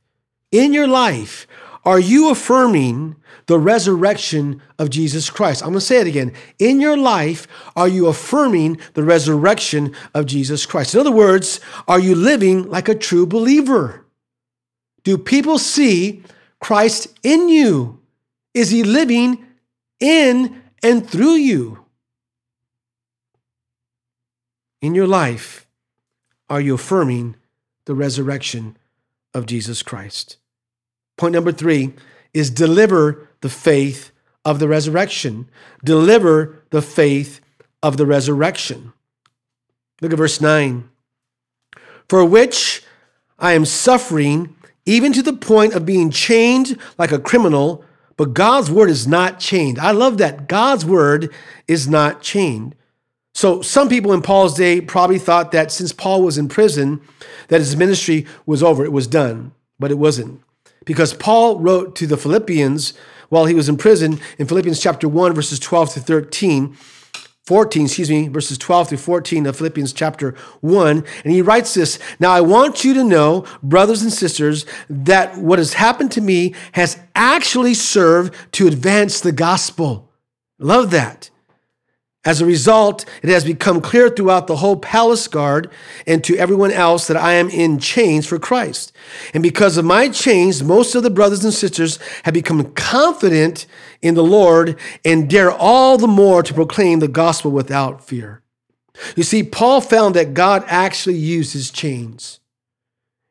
in 0.51 0.73
your 0.73 0.87
life, 0.87 1.47
are 1.85 1.99
you 1.99 2.29
affirming 2.29 3.15
the 3.45 3.59
resurrection 3.59 4.61
of 4.79 4.89
Jesus 4.89 5.29
Christ? 5.29 5.61
I'm 5.61 5.69
going 5.69 5.79
to 5.79 5.85
say 5.85 6.01
it 6.01 6.07
again. 6.07 6.33
In 6.59 6.81
your 6.81 6.97
life, 6.97 7.47
are 7.75 7.87
you 7.87 8.07
affirming 8.07 8.79
the 8.95 9.03
resurrection 9.03 9.95
of 10.13 10.25
Jesus 10.25 10.65
Christ? 10.65 10.95
In 10.95 10.99
other 10.99 11.11
words, 11.11 11.59
are 11.87 11.99
you 11.99 12.15
living 12.15 12.69
like 12.69 12.89
a 12.89 12.95
true 12.95 13.27
believer? 13.27 14.04
Do 15.05 15.17
people 15.17 15.59
see 15.59 16.23
Christ 16.59 17.07
in 17.23 17.47
you? 17.47 18.01
Is 18.53 18.71
he 18.71 18.83
living 18.83 19.45
in 19.99 20.63
and 20.83 21.07
through 21.07 21.35
you? 21.35 21.85
In 24.81 24.95
your 24.95 25.07
life, 25.07 25.67
are 26.49 26.59
you 26.59 26.73
affirming 26.73 27.35
the 27.85 27.95
resurrection 27.95 28.77
of 29.33 29.45
Jesus 29.45 29.83
Christ? 29.83 30.37
Point 31.17 31.33
number 31.33 31.51
three 31.51 31.93
is 32.33 32.49
deliver 32.49 33.29
the 33.41 33.49
faith 33.49 34.11
of 34.43 34.59
the 34.59 34.67
resurrection. 34.67 35.47
Deliver 35.83 36.63
the 36.71 36.81
faith 36.81 37.41
of 37.83 37.97
the 37.97 38.05
resurrection. 38.05 38.91
Look 40.01 40.11
at 40.11 40.17
verse 40.17 40.41
9. 40.41 40.89
For 42.09 42.25
which 42.25 42.83
I 43.37 43.53
am 43.53 43.65
suffering 43.65 44.55
even 44.85 45.13
to 45.13 45.21
the 45.21 45.33
point 45.33 45.73
of 45.73 45.85
being 45.85 46.11
chained 46.11 46.77
like 46.97 47.11
a 47.11 47.19
criminal, 47.19 47.83
but 48.17 48.33
God's 48.33 48.71
word 48.71 48.89
is 48.89 49.07
not 49.07 49.39
chained. 49.39 49.79
I 49.79 49.91
love 49.91 50.17
that. 50.19 50.47
God's 50.47 50.85
word 50.85 51.33
is 51.67 51.87
not 51.87 52.21
chained. 52.21 52.75
So 53.33 53.61
some 53.61 53.89
people 53.89 54.13
in 54.13 54.21
Paul's 54.21 54.53
day 54.53 54.79
probably 54.79 55.19
thought 55.19 55.51
that 55.51 55.71
since 55.71 55.91
Paul 55.91 56.23
was 56.23 56.37
in 56.37 56.47
prison, 56.47 57.01
that 57.49 57.59
his 57.59 57.75
ministry 57.75 58.25
was 58.45 58.63
over, 58.63 58.85
it 58.85 58.93
was 58.93 59.07
done, 59.07 59.51
but 59.77 59.91
it 59.91 59.97
wasn't. 59.97 60.41
Because 60.85 61.13
Paul 61.13 61.59
wrote 61.59 61.95
to 61.97 62.07
the 62.07 62.15
Philippians 62.15 62.93
while 63.29 63.45
he 63.45 63.53
was 63.53 63.67
in 63.67 63.75
prison 63.75 64.21
in 64.37 64.47
Philippians 64.47 64.79
chapter 64.79 65.09
1 65.09 65.33
verses 65.33 65.59
12 65.59 65.93
to 65.95 65.99
13 65.99 66.77
14, 67.45 67.85
excuse 67.85 68.09
me, 68.09 68.27
verses 68.27 68.57
12 68.57 68.89
through 68.89 68.97
14 68.97 69.45
of 69.45 69.55
Philippians 69.55 69.93
chapter 69.93 70.31
1. 70.61 71.03
And 71.23 71.33
he 71.33 71.43
writes 71.43 71.75
this 71.75 71.99
Now 72.19 72.31
I 72.31 72.41
want 72.41 72.83
you 72.83 72.95
to 72.95 73.03
know, 73.03 73.45
brothers 73.61 74.01
and 74.01 74.11
sisters, 74.11 74.65
that 74.89 75.37
what 75.37 75.59
has 75.59 75.73
happened 75.73 76.11
to 76.13 76.21
me 76.21 76.55
has 76.71 76.99
actually 77.13 77.75
served 77.75 78.33
to 78.53 78.67
advance 78.67 79.19
the 79.19 79.31
gospel. 79.31 80.11
Love 80.57 80.89
that. 80.89 81.29
As 82.25 82.41
a 82.41 82.45
result, 82.45 83.05
it 83.21 83.29
has 83.29 83.45
become 83.45 83.79
clear 83.79 84.09
throughout 84.09 84.47
the 84.47 84.55
whole 84.55 84.77
palace 84.77 85.27
guard 85.27 85.69
and 86.07 86.23
to 86.23 86.35
everyone 86.37 86.71
else 86.71 87.05
that 87.05 87.17
I 87.17 87.33
am 87.33 87.49
in 87.49 87.77
chains 87.77 88.25
for 88.25 88.39
Christ. 88.39 88.91
And 89.35 89.43
because 89.43 89.77
of 89.77 89.85
my 89.85 90.09
chains, 90.09 90.63
most 90.63 90.95
of 90.95 91.03
the 91.03 91.11
brothers 91.11 91.43
and 91.43 91.53
sisters 91.53 91.99
have 92.23 92.33
become 92.33 92.71
confident 92.73 93.67
in 94.01 94.15
the 94.15 94.23
Lord 94.23 94.79
and 95.05 95.29
dare 95.29 95.51
all 95.51 95.99
the 95.99 96.07
more 96.07 96.41
to 96.41 96.53
proclaim 96.53 96.99
the 96.99 97.07
gospel 97.07 97.51
without 97.51 98.03
fear. 98.03 98.41
You 99.15 99.23
see, 99.23 99.43
Paul 99.43 99.81
found 99.81 100.15
that 100.15 100.33
God 100.33 100.63
actually 100.67 101.17
used 101.17 101.53
his 101.53 101.69
chains. 101.69 102.39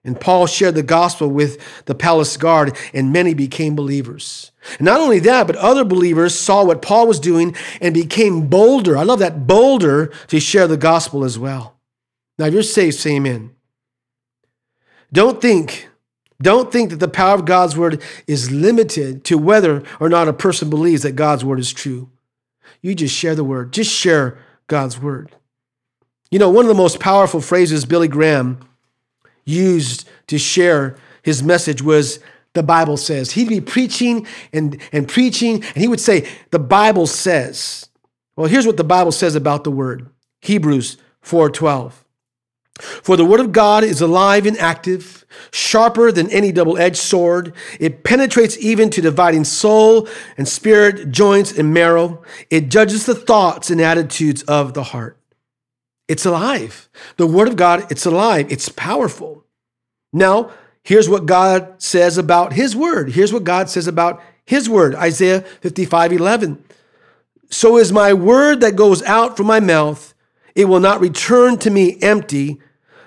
And 0.04 0.20
Paul 0.20 0.46
shared 0.46 0.74
the 0.74 0.82
gospel 0.82 1.28
with 1.28 1.58
the 1.86 1.94
palace 1.94 2.36
guard, 2.36 2.76
and 2.92 3.12
many 3.12 3.32
became 3.32 3.74
believers. 3.74 4.52
And 4.78 4.84
not 4.84 5.00
only 5.00 5.18
that, 5.20 5.46
but 5.46 5.56
other 5.56 5.84
believers 5.84 6.38
saw 6.38 6.62
what 6.62 6.82
Paul 6.82 7.06
was 7.06 7.18
doing 7.18 7.56
and 7.80 7.94
became 7.94 8.48
bolder. 8.48 8.98
I 8.98 9.02
love 9.02 9.18
that 9.20 9.46
bolder 9.46 10.12
to 10.28 10.40
share 10.40 10.68
the 10.68 10.76
gospel 10.76 11.24
as 11.24 11.38
well. 11.38 11.76
Now, 12.38 12.46
if 12.46 12.52
you're 12.52 12.62
saved, 12.62 12.96
say 12.96 13.16
amen. 13.16 13.52
Don't 15.10 15.40
think, 15.40 15.88
don't 16.42 16.70
think 16.70 16.90
that 16.90 17.00
the 17.00 17.08
power 17.08 17.34
of 17.34 17.46
God's 17.46 17.76
word 17.76 18.02
is 18.26 18.50
limited 18.50 19.24
to 19.24 19.38
whether 19.38 19.82
or 20.00 20.08
not 20.10 20.28
a 20.28 20.32
person 20.32 20.68
believes 20.68 21.02
that 21.02 21.12
God's 21.12 21.44
word 21.44 21.60
is 21.60 21.72
true. 21.72 22.10
You 22.82 22.94
just 22.94 23.14
share 23.14 23.34
the 23.34 23.44
word, 23.44 23.72
just 23.72 23.90
share 23.90 24.36
God's 24.66 25.00
word. 25.00 25.34
You 26.30 26.38
know, 26.38 26.50
one 26.50 26.64
of 26.64 26.68
the 26.68 26.74
most 26.74 27.00
powerful 27.00 27.40
phrases 27.40 27.86
Billy 27.86 28.08
Graham 28.08 28.58
used 29.44 30.08
to 30.28 30.38
share 30.38 30.96
his 31.22 31.42
message 31.42 31.82
was 31.82 32.20
the 32.52 32.62
Bible 32.62 32.96
says. 32.96 33.32
He'd 33.32 33.48
be 33.48 33.60
preaching 33.60 34.26
and, 34.52 34.80
and 34.92 35.08
preaching, 35.08 35.62
and 35.62 35.76
he 35.76 35.88
would 35.88 36.00
say, 36.00 36.28
The 36.50 36.58
Bible 36.58 37.06
says. 37.06 37.88
Well, 38.36 38.48
here's 38.48 38.66
what 38.66 38.76
the 38.76 38.84
Bible 38.84 39.12
says 39.12 39.34
about 39.34 39.64
the 39.64 39.70
word 39.70 40.08
Hebrews 40.40 40.96
4:12. 41.22 41.92
For 42.80 43.16
the 43.16 43.24
word 43.24 43.38
of 43.38 43.52
God 43.52 43.84
is 43.84 44.00
alive 44.00 44.46
and 44.46 44.58
active, 44.58 45.24
sharper 45.52 46.10
than 46.10 46.28
any 46.30 46.50
double 46.50 46.76
edged 46.76 46.96
sword. 46.96 47.54
It 47.78 48.02
penetrates 48.02 48.58
even 48.58 48.90
to 48.90 49.00
dividing 49.00 49.44
soul 49.44 50.08
and 50.36 50.48
spirit, 50.48 51.12
joints 51.12 51.56
and 51.56 51.72
marrow. 51.72 52.22
It 52.50 52.70
judges 52.70 53.06
the 53.06 53.14
thoughts 53.14 53.70
and 53.70 53.80
attitudes 53.80 54.42
of 54.42 54.74
the 54.74 54.82
heart. 54.82 55.16
It's 56.08 56.26
alive. 56.26 56.88
The 57.16 57.26
Word 57.26 57.48
of 57.48 57.56
God, 57.56 57.90
it's 57.90 58.06
alive. 58.06 58.50
It's 58.50 58.68
powerful. 58.68 59.44
Now, 60.12 60.50
here's 60.82 61.08
what 61.08 61.26
God 61.26 61.82
says 61.82 62.18
about 62.18 62.52
His 62.52 62.76
Word. 62.76 63.12
Here's 63.12 63.32
what 63.32 63.44
God 63.44 63.70
says 63.70 63.86
about 63.86 64.22
His 64.44 64.68
Word 64.68 64.94
Isaiah 64.94 65.40
55 65.40 66.12
11. 66.12 66.64
So 67.50 67.78
is 67.78 67.92
my 67.92 68.12
word 68.12 68.60
that 68.60 68.76
goes 68.76 69.02
out 69.04 69.36
from 69.36 69.46
my 69.46 69.60
mouth. 69.60 70.14
It 70.54 70.64
will 70.66 70.80
not 70.80 71.00
return 71.00 71.58
to 71.58 71.70
me 71.70 71.98
empty, 72.02 72.60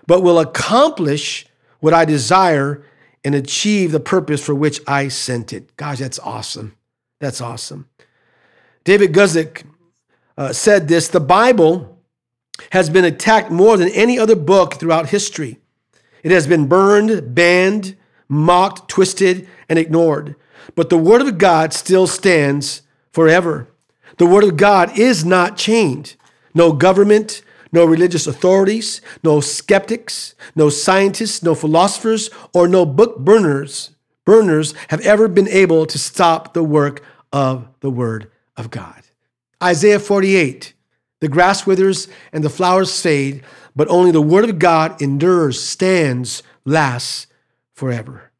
but 0.05 0.23
will 0.23 0.39
accomplish 0.39 1.45
what 1.79 1.93
I 1.93 2.05
desire 2.05 2.83
and 3.23 3.35
achieve 3.35 3.91
the 3.91 3.99
purpose 3.99 4.43
for 4.43 4.55
which 4.55 4.79
I 4.87 5.09
sent 5.09 5.53
it. 5.53 5.75
Gosh, 5.75 5.99
that's 5.99 6.19
awesome. 6.19 6.75
That's 7.19 7.41
awesome. 7.41 7.89
David 8.83 9.11
Guzik 9.11 9.63
uh, 10.37 10.53
said 10.53 10.87
this 10.87 11.09
The 11.09 11.19
Bible 11.19 11.96
has 12.71 12.89
been 12.89 13.05
attacked 13.05 13.51
more 13.51 13.77
than 13.77 13.89
any 13.89 14.17
other 14.17 14.35
book 14.35 14.75
throughout 14.75 15.09
history. 15.09 15.59
It 16.23 16.31
has 16.31 16.47
been 16.47 16.67
burned, 16.67 17.33
banned, 17.33 17.95
mocked, 18.27 18.89
twisted, 18.89 19.47
and 19.69 19.77
ignored. 19.79 20.35
But 20.75 20.89
the 20.89 20.97
Word 20.97 21.21
of 21.21 21.37
God 21.37 21.73
still 21.73 22.07
stands 22.07 22.81
forever. 23.11 23.67
The 24.17 24.25
Word 24.25 24.43
of 24.43 24.57
God 24.57 24.97
is 24.97 25.23
not 25.23 25.57
chained. 25.57 26.15
No 26.53 26.73
government, 26.73 27.41
no 27.71 27.85
religious 27.85 28.27
authorities, 28.27 29.01
no 29.23 29.39
skeptics, 29.39 30.35
no 30.55 30.69
scientists, 30.69 31.43
no 31.43 31.53
philosophers, 31.53 32.29
or 32.53 32.67
no 32.67 32.85
book 32.85 33.19
burners, 33.19 33.91
burners 34.25 34.73
have 34.89 35.01
ever 35.01 35.27
been 35.27 35.47
able 35.47 35.85
to 35.85 35.97
stop 35.97 36.53
the 36.53 36.63
work 36.63 37.03
of 37.31 37.67
the 37.79 37.89
Word 37.89 38.29
of 38.55 38.69
God. 38.69 39.03
Isaiah 39.61 39.99
48 39.99 40.73
The 41.19 41.27
grass 41.27 41.65
withers 41.65 42.07
and 42.31 42.43
the 42.43 42.49
flowers 42.49 43.01
fade, 43.01 43.43
but 43.75 43.87
only 43.89 44.11
the 44.11 44.21
Word 44.21 44.49
of 44.49 44.59
God 44.59 45.01
endures, 45.01 45.61
stands, 45.61 46.43
lasts 46.65 47.27
forever. 47.73 48.31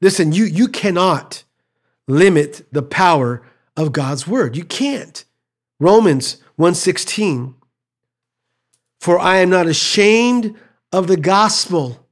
Listen, 0.00 0.32
you, 0.32 0.44
you 0.44 0.68
cannot 0.68 1.44
limit 2.06 2.66
the 2.72 2.82
power 2.82 3.42
of 3.76 3.92
God's 3.92 4.26
word. 4.26 4.56
You 4.56 4.64
can't. 4.64 5.24
Romans 5.80 6.38
1:16 6.58 7.54
For 9.00 9.18
I 9.18 9.36
am 9.36 9.50
not 9.50 9.66
ashamed 9.66 10.54
of 10.92 11.06
the 11.06 11.16
gospel 11.16 12.06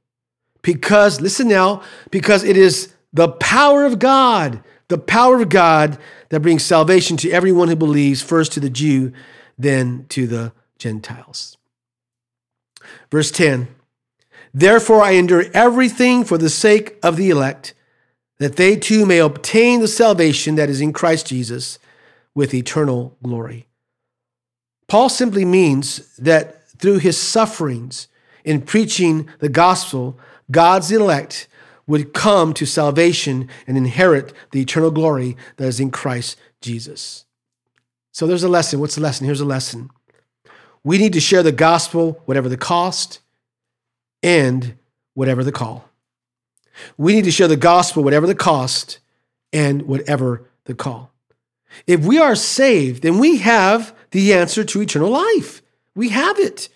because 0.61 1.21
listen 1.21 1.47
now 1.47 1.81
because 2.11 2.43
it 2.43 2.57
is 2.57 2.93
the 3.13 3.29
power 3.29 3.85
of 3.85 3.99
God, 3.99 4.63
the 4.93 4.99
power 4.99 5.41
of 5.41 5.49
God 5.49 5.97
that 6.29 6.43
brings 6.43 6.61
salvation 6.61 7.17
to 7.17 7.31
everyone 7.31 7.67
who 7.67 7.75
believes, 7.75 8.21
first 8.21 8.51
to 8.51 8.59
the 8.59 8.69
Jew, 8.69 9.11
then 9.57 10.05
to 10.09 10.27
the 10.27 10.53
Gentiles. 10.77 11.57
Verse 13.09 13.31
10 13.31 13.69
Therefore 14.53 15.01
I 15.01 15.13
endure 15.13 15.45
everything 15.51 16.23
for 16.23 16.37
the 16.37 16.47
sake 16.47 16.99
of 17.01 17.17
the 17.17 17.31
elect 17.31 17.73
that 18.37 18.55
they 18.55 18.75
too 18.75 19.03
may 19.07 19.17
obtain 19.17 19.79
the 19.79 19.87
salvation 19.87 20.53
that 20.55 20.69
is 20.69 20.79
in 20.79 20.93
Christ 20.93 21.25
Jesus 21.25 21.79
with 22.35 22.53
eternal 22.53 23.17
glory. 23.23 23.65
Paul 24.87 25.09
simply 25.09 25.43
means 25.43 26.15
that 26.17 26.69
through 26.77 26.99
his 26.99 27.17
sufferings 27.17 28.07
in 28.45 28.61
preaching 28.61 29.27
the 29.39 29.49
gospel, 29.49 30.19
God's 30.51 30.91
elect 30.91 31.47
would 31.87 32.13
come 32.13 32.53
to 32.53 32.65
salvation 32.65 33.49
and 33.67 33.77
inherit 33.77 34.33
the 34.51 34.61
eternal 34.61 34.91
glory 34.91 35.35
that 35.57 35.67
is 35.67 35.79
in 35.79 35.91
Christ 35.91 36.37
Jesus. 36.61 37.25
So 38.11 38.27
there's 38.27 38.43
a 38.43 38.49
lesson. 38.49 38.79
What's 38.79 38.95
the 38.95 39.01
lesson? 39.01 39.25
Here's 39.25 39.41
a 39.41 39.45
lesson. 39.45 39.89
We 40.83 40.97
need 40.97 41.13
to 41.13 41.19
share 41.19 41.43
the 41.43 41.51
gospel, 41.51 42.21
whatever 42.25 42.49
the 42.49 42.57
cost 42.57 43.19
and 44.21 44.75
whatever 45.13 45.43
the 45.43 45.51
call. 45.51 45.89
We 46.97 47.13
need 47.13 47.25
to 47.25 47.31
share 47.31 47.47
the 47.47 47.57
gospel, 47.57 48.03
whatever 48.03 48.27
the 48.27 48.35
cost 48.35 48.99
and 49.51 49.83
whatever 49.83 50.45
the 50.65 50.73
call. 50.73 51.11
If 51.87 52.01
we 52.05 52.19
are 52.19 52.35
saved, 52.35 53.03
then 53.03 53.19
we 53.19 53.37
have 53.37 53.95
the 54.11 54.33
answer 54.33 54.63
to 54.63 54.81
eternal 54.81 55.09
life. 55.09 55.61
We 55.95 56.09
have 56.09 56.39
it. 56.39 56.69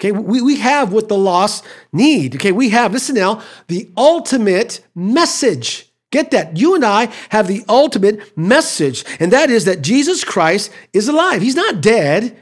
Okay, 0.00 0.12
we, 0.12 0.40
we 0.40 0.56
have 0.56 0.94
what 0.94 1.08
the 1.08 1.18
lost 1.18 1.62
need. 1.92 2.36
Okay, 2.36 2.52
we 2.52 2.70
have, 2.70 2.94
listen 2.94 3.16
now, 3.16 3.42
the 3.66 3.86
ultimate 3.98 4.80
message. 4.94 5.90
Get 6.10 6.30
that. 6.30 6.56
You 6.56 6.74
and 6.74 6.86
I 6.86 7.12
have 7.28 7.46
the 7.46 7.64
ultimate 7.68 8.34
message, 8.36 9.04
and 9.20 9.30
that 9.30 9.50
is 9.50 9.66
that 9.66 9.82
Jesus 9.82 10.24
Christ 10.24 10.72
is 10.94 11.06
alive. 11.06 11.42
He's 11.42 11.54
not 11.54 11.82
dead, 11.82 12.34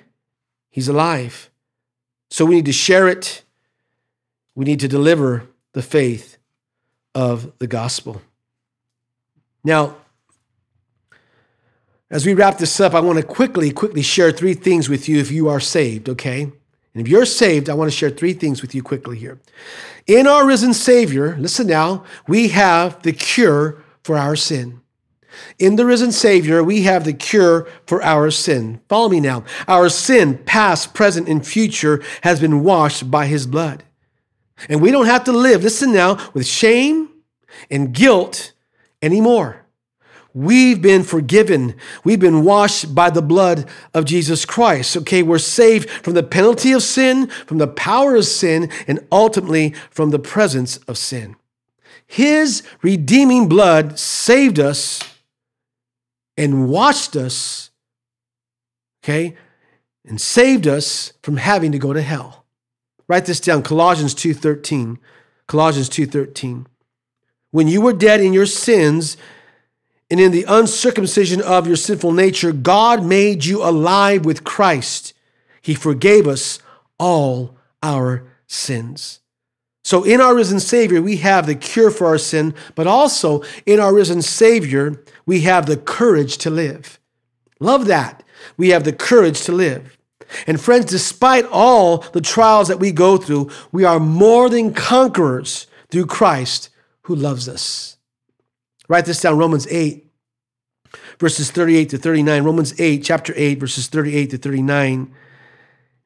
He's 0.70 0.86
alive. 0.86 1.50
So 2.30 2.44
we 2.44 2.54
need 2.54 2.66
to 2.66 2.72
share 2.72 3.08
it, 3.08 3.42
we 4.54 4.64
need 4.64 4.78
to 4.80 4.88
deliver 4.88 5.48
the 5.72 5.82
faith 5.82 6.38
of 7.12 7.52
the 7.58 7.66
gospel. 7.66 8.22
Now, 9.64 9.96
as 12.08 12.24
we 12.24 12.34
wrap 12.34 12.58
this 12.58 12.78
up, 12.78 12.94
I 12.94 13.00
want 13.00 13.18
to 13.18 13.24
quickly, 13.24 13.72
quickly 13.72 14.02
share 14.02 14.30
three 14.30 14.54
things 14.54 14.88
with 14.88 15.08
you 15.08 15.18
if 15.18 15.32
you 15.32 15.48
are 15.48 15.60
saved, 15.60 16.08
okay? 16.08 16.52
And 16.98 17.06
if 17.06 17.12
you're 17.12 17.26
saved, 17.26 17.70
I 17.70 17.74
want 17.74 17.88
to 17.88 17.96
share 17.96 18.10
three 18.10 18.32
things 18.32 18.60
with 18.60 18.74
you 18.74 18.82
quickly 18.82 19.16
here. 19.16 19.38
In 20.08 20.26
our 20.26 20.44
risen 20.44 20.74
Savior, 20.74 21.36
listen 21.38 21.68
now, 21.68 22.04
we 22.26 22.48
have 22.48 23.00
the 23.02 23.12
cure 23.12 23.84
for 24.02 24.18
our 24.18 24.34
sin. 24.34 24.80
In 25.60 25.76
the 25.76 25.86
risen 25.86 26.10
Savior, 26.10 26.64
we 26.64 26.82
have 26.82 27.04
the 27.04 27.12
cure 27.12 27.68
for 27.86 28.02
our 28.02 28.32
sin. 28.32 28.80
Follow 28.88 29.08
me 29.08 29.20
now. 29.20 29.44
Our 29.68 29.88
sin, 29.90 30.38
past, 30.38 30.92
present, 30.92 31.28
and 31.28 31.46
future, 31.46 32.02
has 32.22 32.40
been 32.40 32.64
washed 32.64 33.08
by 33.08 33.26
his 33.26 33.46
blood. 33.46 33.84
And 34.68 34.82
we 34.82 34.90
don't 34.90 35.06
have 35.06 35.22
to 35.24 35.32
live, 35.32 35.62
listen 35.62 35.92
now, 35.92 36.18
with 36.34 36.48
shame 36.48 37.10
and 37.70 37.92
guilt 37.92 38.54
anymore. 39.00 39.64
We've 40.38 40.80
been 40.80 41.02
forgiven. 41.02 41.74
We've 42.04 42.20
been 42.20 42.44
washed 42.44 42.94
by 42.94 43.10
the 43.10 43.20
blood 43.20 43.68
of 43.92 44.04
Jesus 44.04 44.44
Christ. 44.44 44.96
Okay, 44.98 45.20
we're 45.20 45.36
saved 45.36 45.90
from 45.90 46.14
the 46.14 46.22
penalty 46.22 46.70
of 46.70 46.84
sin, 46.84 47.26
from 47.26 47.58
the 47.58 47.66
power 47.66 48.14
of 48.14 48.24
sin, 48.24 48.70
and 48.86 49.04
ultimately 49.10 49.74
from 49.90 50.10
the 50.10 50.20
presence 50.20 50.76
of 50.86 50.96
sin. 50.96 51.34
His 52.06 52.62
redeeming 52.82 53.48
blood 53.48 53.98
saved 53.98 54.60
us 54.60 55.00
and 56.36 56.68
washed 56.68 57.16
us, 57.16 57.70
okay, 59.02 59.36
and 60.06 60.20
saved 60.20 60.68
us 60.68 61.14
from 61.20 61.38
having 61.38 61.72
to 61.72 61.80
go 61.80 61.92
to 61.92 62.00
hell. 62.00 62.44
Write 63.08 63.24
this 63.24 63.40
down, 63.40 63.64
Colossians 63.64 64.14
2:13. 64.14 65.00
Colossians 65.48 65.88
2:13. 65.88 66.68
When 67.50 67.66
you 67.66 67.80
were 67.80 67.92
dead 67.92 68.20
in 68.20 68.32
your 68.32 68.46
sins 68.46 69.16
and 70.10 70.20
in 70.20 70.32
the 70.32 70.44
uncircumcision 70.48 71.42
of 71.42 71.66
your 71.66 71.76
sinful 71.76 72.12
nature, 72.12 72.52
God 72.52 73.04
made 73.04 73.44
you 73.44 73.62
alive 73.62 74.24
with 74.24 74.44
Christ. 74.44 75.12
He 75.60 75.74
forgave 75.74 76.26
us 76.26 76.58
all 76.98 77.56
our 77.82 78.24
sins. 78.46 79.20
So, 79.84 80.04
in 80.04 80.20
our 80.20 80.34
risen 80.34 80.60
Savior, 80.60 81.00
we 81.00 81.16
have 81.18 81.46
the 81.46 81.54
cure 81.54 81.90
for 81.90 82.06
our 82.06 82.18
sin, 82.18 82.54
but 82.74 82.86
also 82.86 83.42
in 83.64 83.80
our 83.80 83.94
risen 83.94 84.22
Savior, 84.22 85.02
we 85.24 85.42
have 85.42 85.66
the 85.66 85.76
courage 85.76 86.38
to 86.38 86.50
live. 86.50 86.98
Love 87.60 87.86
that. 87.86 88.22
We 88.56 88.70
have 88.70 88.84
the 88.84 88.92
courage 88.92 89.42
to 89.42 89.52
live. 89.52 89.98
And 90.46 90.60
friends, 90.60 90.86
despite 90.86 91.46
all 91.46 91.98
the 91.98 92.20
trials 92.20 92.68
that 92.68 92.80
we 92.80 92.92
go 92.92 93.16
through, 93.16 93.50
we 93.72 93.84
are 93.84 94.00
more 94.00 94.48
than 94.48 94.74
conquerors 94.74 95.66
through 95.90 96.06
Christ 96.06 96.68
who 97.02 97.14
loves 97.14 97.48
us. 97.48 97.97
Write 98.88 99.04
this 99.04 99.20
down 99.20 99.36
Romans 99.36 99.66
8, 99.68 100.06
verses 101.18 101.50
38 101.50 101.90
to 101.90 101.98
39. 101.98 102.42
Romans 102.42 102.80
8, 102.80 103.04
chapter 103.04 103.34
8, 103.36 103.60
verses 103.60 103.86
38 103.86 104.30
to 104.30 104.38
39. 104.38 105.14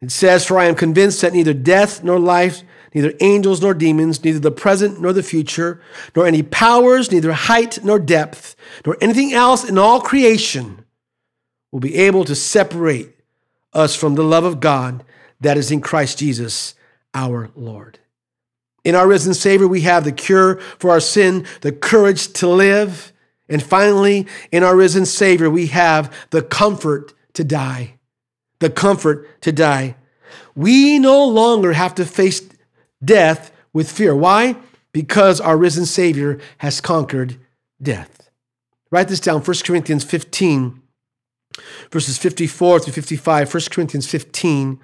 It 0.01 0.11
says, 0.11 0.45
For 0.45 0.59
I 0.59 0.67
am 0.67 0.75
convinced 0.75 1.21
that 1.21 1.33
neither 1.33 1.55
death 1.55 2.03
nor 2.03 2.19
life, 2.19 2.63
neither 2.93 3.15
angels 3.21 3.63
nor 3.63 3.73
demons, 3.73 4.23
neither 4.25 4.41
the 4.41 4.51
present 4.51 5.01
nor 5.01 5.13
the 5.13 5.23
future, 5.23 5.81
nor 6.17 6.27
any 6.27 6.43
powers, 6.43 7.13
neither 7.13 7.33
height 7.33 7.79
nor 7.85 8.01
depth, 8.01 8.57
nor 8.85 8.97
anything 9.01 9.33
else 9.33 9.65
in 9.65 9.79
all 9.79 10.01
creation 10.01 10.85
will 11.71 11.81
be 11.81 11.95
able 11.95 12.25
to 12.25 12.35
separate 12.35 13.15
us 13.73 13.95
from 13.95 14.17
the 14.17 14.25
love 14.25 14.45
of 14.45 14.61
God 14.61 15.05
that 15.41 15.57
is 15.57 15.71
in 15.71 15.81
Christ 15.81 16.19
Jesus 16.19 16.75
our 17.15 17.51
Lord. 17.55 17.99
In 18.85 18.95
our 18.95 19.07
risen 19.07 19.35
Savior, 19.35 19.69
we 19.69 19.83
have 19.83 20.05
the 20.05 20.13
cure 20.13 20.57
for 20.79 20.91
our 20.91 21.01
sin, 21.01 21.47
the 21.61 21.73
courage 21.73 22.33
to 22.35 22.49
live. 22.49 23.13
And 23.49 23.63
finally, 23.63 24.27
in 24.51 24.63
our 24.63 24.77
risen 24.77 25.07
Savior, 25.07 25.49
we 25.51 25.67
have 25.69 26.13
the 26.31 26.43
comfort 26.43 27.13
to 27.35 27.45
die. 27.45 27.99
The 28.59 28.71
comfort 28.71 29.41
to 29.43 29.53
die. 29.53 29.97
We 30.55 30.99
no 30.99 31.25
longer 31.27 31.73
have 31.73 31.95
to 31.97 32.05
face 32.05 32.43
death 33.05 33.53
with 33.73 33.91
fear. 33.91 34.15
Why? 34.15 34.57
Because 34.93 35.41
our 35.41 35.57
risen 35.57 35.87
Savior 35.87 36.39
has 36.59 36.81
conquered 36.81 37.37
death. 37.81 38.31
Write 38.91 39.09
this 39.09 39.21
down 39.21 39.41
1 39.41 39.57
Corinthians 39.65 40.05
15, 40.05 40.81
verses 41.91 42.19
54 42.19 42.81
through 42.81 42.93
55, 42.93 43.55
1 43.55 43.63
Corinthians 43.71 44.07
15, 44.07 44.79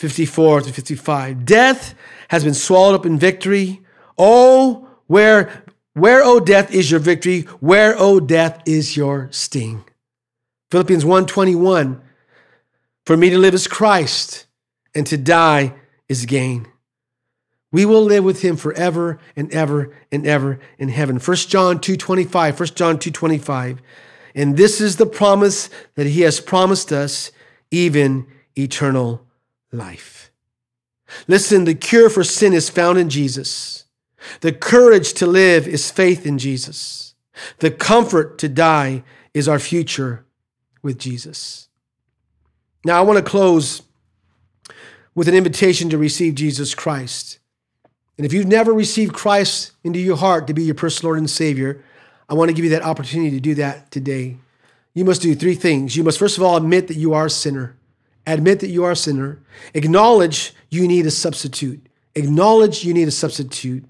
54 0.00 0.62
to 0.62 0.72
55. 0.72 1.44
Death 1.44 1.94
has 2.28 2.42
been 2.42 2.54
swallowed 2.54 2.94
up 2.94 3.04
in 3.04 3.18
victory. 3.18 3.82
Oh, 4.16 4.88
where, 5.08 5.62
where, 5.92 6.22
O 6.22 6.40
death, 6.40 6.72
is 6.72 6.90
your 6.90 7.00
victory? 7.00 7.42
Where, 7.60 7.94
O 7.98 8.18
death, 8.18 8.62
is 8.64 8.96
your 8.96 9.28
sting? 9.30 9.84
Philippians 10.70 11.04
1:21. 11.04 12.00
For 13.04 13.14
me 13.14 13.28
to 13.28 13.36
live 13.36 13.52
is 13.52 13.68
Christ, 13.68 14.46
and 14.94 15.06
to 15.06 15.18
die 15.18 15.74
is 16.08 16.24
gain. 16.24 16.66
We 17.70 17.84
will 17.84 18.02
live 18.02 18.24
with 18.24 18.40
him 18.40 18.56
forever 18.56 19.18
and 19.36 19.52
ever 19.52 19.94
and 20.10 20.26
ever 20.26 20.60
in 20.78 20.88
heaven. 20.88 21.18
1 21.18 21.36
John 21.50 21.78
2:25, 21.78 22.58
1 22.58 22.74
John 22.74 22.96
2:25. 22.96 23.82
And 24.34 24.56
this 24.56 24.80
is 24.80 24.96
the 24.96 25.04
promise 25.04 25.68
that 25.94 26.06
he 26.06 26.22
has 26.22 26.40
promised 26.40 26.90
us, 26.90 27.32
even 27.70 28.26
eternal 28.56 29.26
life. 29.72 30.30
Listen, 31.26 31.64
the 31.64 31.74
cure 31.74 32.10
for 32.10 32.24
sin 32.24 32.52
is 32.52 32.70
found 32.70 32.98
in 32.98 33.08
Jesus. 33.08 33.84
The 34.40 34.52
courage 34.52 35.14
to 35.14 35.26
live 35.26 35.66
is 35.66 35.90
faith 35.90 36.26
in 36.26 36.38
Jesus. 36.38 37.14
The 37.58 37.70
comfort 37.70 38.38
to 38.38 38.48
die 38.48 39.02
is 39.34 39.48
our 39.48 39.58
future 39.58 40.24
with 40.82 40.98
Jesus. 40.98 41.68
Now, 42.84 42.98
I 42.98 43.02
want 43.02 43.18
to 43.18 43.24
close 43.24 43.82
with 45.14 45.28
an 45.28 45.34
invitation 45.34 45.90
to 45.90 45.98
receive 45.98 46.34
Jesus 46.34 46.74
Christ. 46.74 47.38
And 48.16 48.26
if 48.26 48.32
you've 48.32 48.46
never 48.46 48.72
received 48.72 49.14
Christ 49.14 49.72
into 49.82 49.98
your 49.98 50.16
heart 50.16 50.46
to 50.46 50.54
be 50.54 50.62
your 50.62 50.74
personal 50.74 51.10
Lord 51.10 51.18
and 51.18 51.30
Savior, 51.30 51.82
I 52.28 52.34
want 52.34 52.48
to 52.48 52.54
give 52.54 52.64
you 52.64 52.70
that 52.72 52.84
opportunity 52.84 53.30
to 53.30 53.40
do 53.40 53.54
that 53.56 53.90
today. 53.90 54.36
You 54.94 55.04
must 55.04 55.22
do 55.22 55.34
three 55.34 55.54
things. 55.54 55.96
You 55.96 56.04
must, 56.04 56.18
first 56.18 56.36
of 56.36 56.42
all, 56.42 56.56
admit 56.56 56.88
that 56.88 56.96
you 56.96 57.14
are 57.14 57.26
a 57.26 57.30
sinner. 57.30 57.76
Admit 58.26 58.60
that 58.60 58.68
you 58.68 58.84
are 58.84 58.92
a 58.92 58.96
sinner. 58.96 59.42
Acknowledge 59.74 60.54
you 60.68 60.86
need 60.86 61.06
a 61.06 61.10
substitute. 61.10 61.86
Acknowledge 62.14 62.84
you 62.84 62.94
need 62.94 63.08
a 63.08 63.12
substitute. 63.12 63.84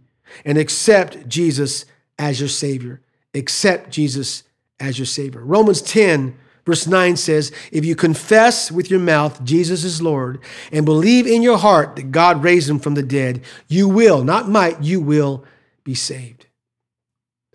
And 0.44 0.58
accept 0.58 1.28
Jesus 1.28 1.84
as 2.18 2.40
your 2.40 2.48
Savior. 2.48 3.00
Accept 3.34 3.90
Jesus 3.90 4.44
as 4.78 4.98
your 4.98 5.06
Savior. 5.06 5.42
Romans 5.42 5.82
10, 5.82 6.36
verse 6.64 6.86
9 6.86 7.16
says, 7.16 7.52
If 7.72 7.84
you 7.84 7.94
confess 7.96 8.70
with 8.70 8.90
your 8.90 9.00
mouth 9.00 9.42
Jesus 9.44 9.84
is 9.84 10.00
Lord 10.00 10.40
and 10.72 10.84
believe 10.84 11.26
in 11.26 11.42
your 11.42 11.58
heart 11.58 11.96
that 11.96 12.10
God 12.10 12.42
raised 12.42 12.70
him 12.70 12.78
from 12.78 12.94
the 12.94 13.02
dead, 13.02 13.42
you 13.68 13.88
will, 13.88 14.24
not 14.24 14.48
might, 14.48 14.82
you 14.82 15.00
will 15.00 15.44
be 15.84 15.94
saved. 15.94 16.46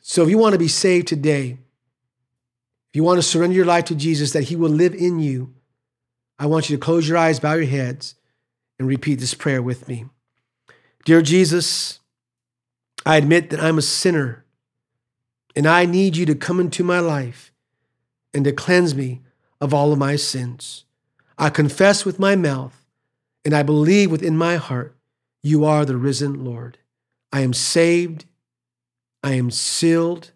So 0.01 0.21
if 0.21 0.29
you 0.29 0.37
want 0.37 0.53
to 0.53 0.59
be 0.59 0.67
saved 0.67 1.07
today, 1.07 1.57
if 2.89 2.95
you 2.95 3.03
want 3.03 3.17
to 3.17 3.23
surrender 3.23 3.55
your 3.55 3.65
life 3.65 3.85
to 3.85 3.95
Jesus, 3.95 4.33
that 4.33 4.43
he 4.43 4.55
will 4.55 4.69
live 4.69 4.93
in 4.93 5.19
you, 5.19 5.54
I 6.37 6.45
want 6.47 6.69
you 6.69 6.75
to 6.75 6.81
close 6.81 7.07
your 7.07 7.17
eyes, 7.17 7.39
bow 7.39 7.53
your 7.53 7.65
heads, 7.65 8.15
and 8.77 8.87
repeat 8.87 9.19
this 9.19 9.33
prayer 9.33 9.61
with 9.61 9.87
me. 9.87 10.05
Dear 11.05 11.21
Jesus, 11.21 11.99
I 13.05 13.17
admit 13.17 13.49
that 13.51 13.63
I'm 13.63 13.77
a 13.77 13.83
sinner 13.83 14.45
and 15.55 15.67
I 15.67 15.85
need 15.85 16.17
you 16.17 16.25
to 16.25 16.35
come 16.35 16.59
into 16.59 16.83
my 16.83 16.99
life 16.99 17.53
and 18.33 18.43
to 18.43 18.51
cleanse 18.51 18.95
me 18.95 19.21
of 19.61 19.73
all 19.73 19.93
of 19.93 19.99
my 19.99 20.15
sins. 20.15 20.83
I 21.37 21.49
confess 21.49 22.05
with 22.05 22.19
my 22.19 22.35
mouth 22.35 22.85
and 23.45 23.53
I 23.53 23.63
believe 23.63 24.11
within 24.11 24.35
my 24.35 24.57
heart 24.57 24.95
you 25.43 25.63
are 25.63 25.85
the 25.85 25.97
risen 25.97 26.43
Lord. 26.43 26.79
I 27.31 27.41
am 27.41 27.53
saved. 27.53 28.25
I 29.23 29.33
am 29.33 29.51
sealed. 29.51 30.31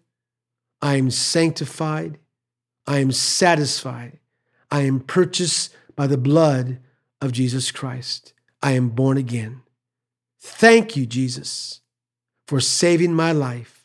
I 0.80 0.96
am 0.96 1.10
sanctified. 1.10 2.18
I 2.86 2.98
am 2.98 3.12
satisfied. 3.12 4.18
I 4.70 4.82
am 4.82 5.00
purchased 5.00 5.74
by 6.00 6.06
the 6.06 6.16
blood 6.16 6.78
of 7.20 7.30
Jesus 7.30 7.70
Christ. 7.70 8.32
I 8.62 8.72
am 8.72 8.88
born 8.88 9.18
again. 9.18 9.60
Thank 10.38 10.96
you, 10.96 11.04
Jesus, 11.04 11.82
for 12.46 12.58
saving 12.58 13.12
my 13.12 13.32
life. 13.32 13.84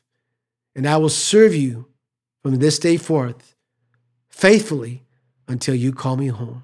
And 0.78 0.88
I 0.88 0.95
will 0.95 1.10
serve 1.10 1.54
you 1.54 1.88
from 2.41 2.56
this 2.56 2.80
day 2.80 2.95
forth 2.95 3.54
faithfully 4.30 5.04
until 5.49 5.75
you 5.75 5.91
call 5.91 6.15
me 6.15 6.28
home. 6.28 6.63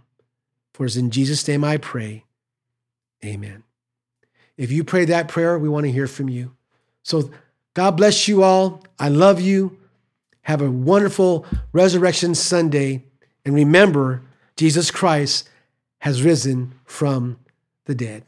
For 0.74 0.86
it's 0.86 0.96
in 0.96 1.12
Jesus' 1.12 1.46
name 1.46 1.66
I 1.66 1.76
pray. 1.76 2.24
Amen. 3.26 3.64
If 4.56 4.72
you 4.72 4.86
pray 4.86 5.04
that 5.04 5.28
prayer, 5.28 5.60
we 5.60 5.68
want 5.68 5.86
to 5.86 5.92
hear 5.92 6.08
from 6.08 6.30
you. 6.30 6.56
So 7.04 7.30
God 7.74 7.98
bless 7.98 8.26
you 8.26 8.42
all. 8.42 8.86
I 8.98 9.10
love 9.10 9.42
you. 9.42 9.78
Have 10.44 10.62
a 10.62 10.72
wonderful 10.72 11.46
Resurrection 11.74 12.36
Sunday. 12.36 13.04
And 13.44 13.54
remember, 13.54 14.24
Jesus 14.62 14.92
Christ 14.92 15.50
has 16.02 16.22
risen 16.22 16.74
from 16.86 17.40
the 17.86 17.96
dead. 17.96 18.26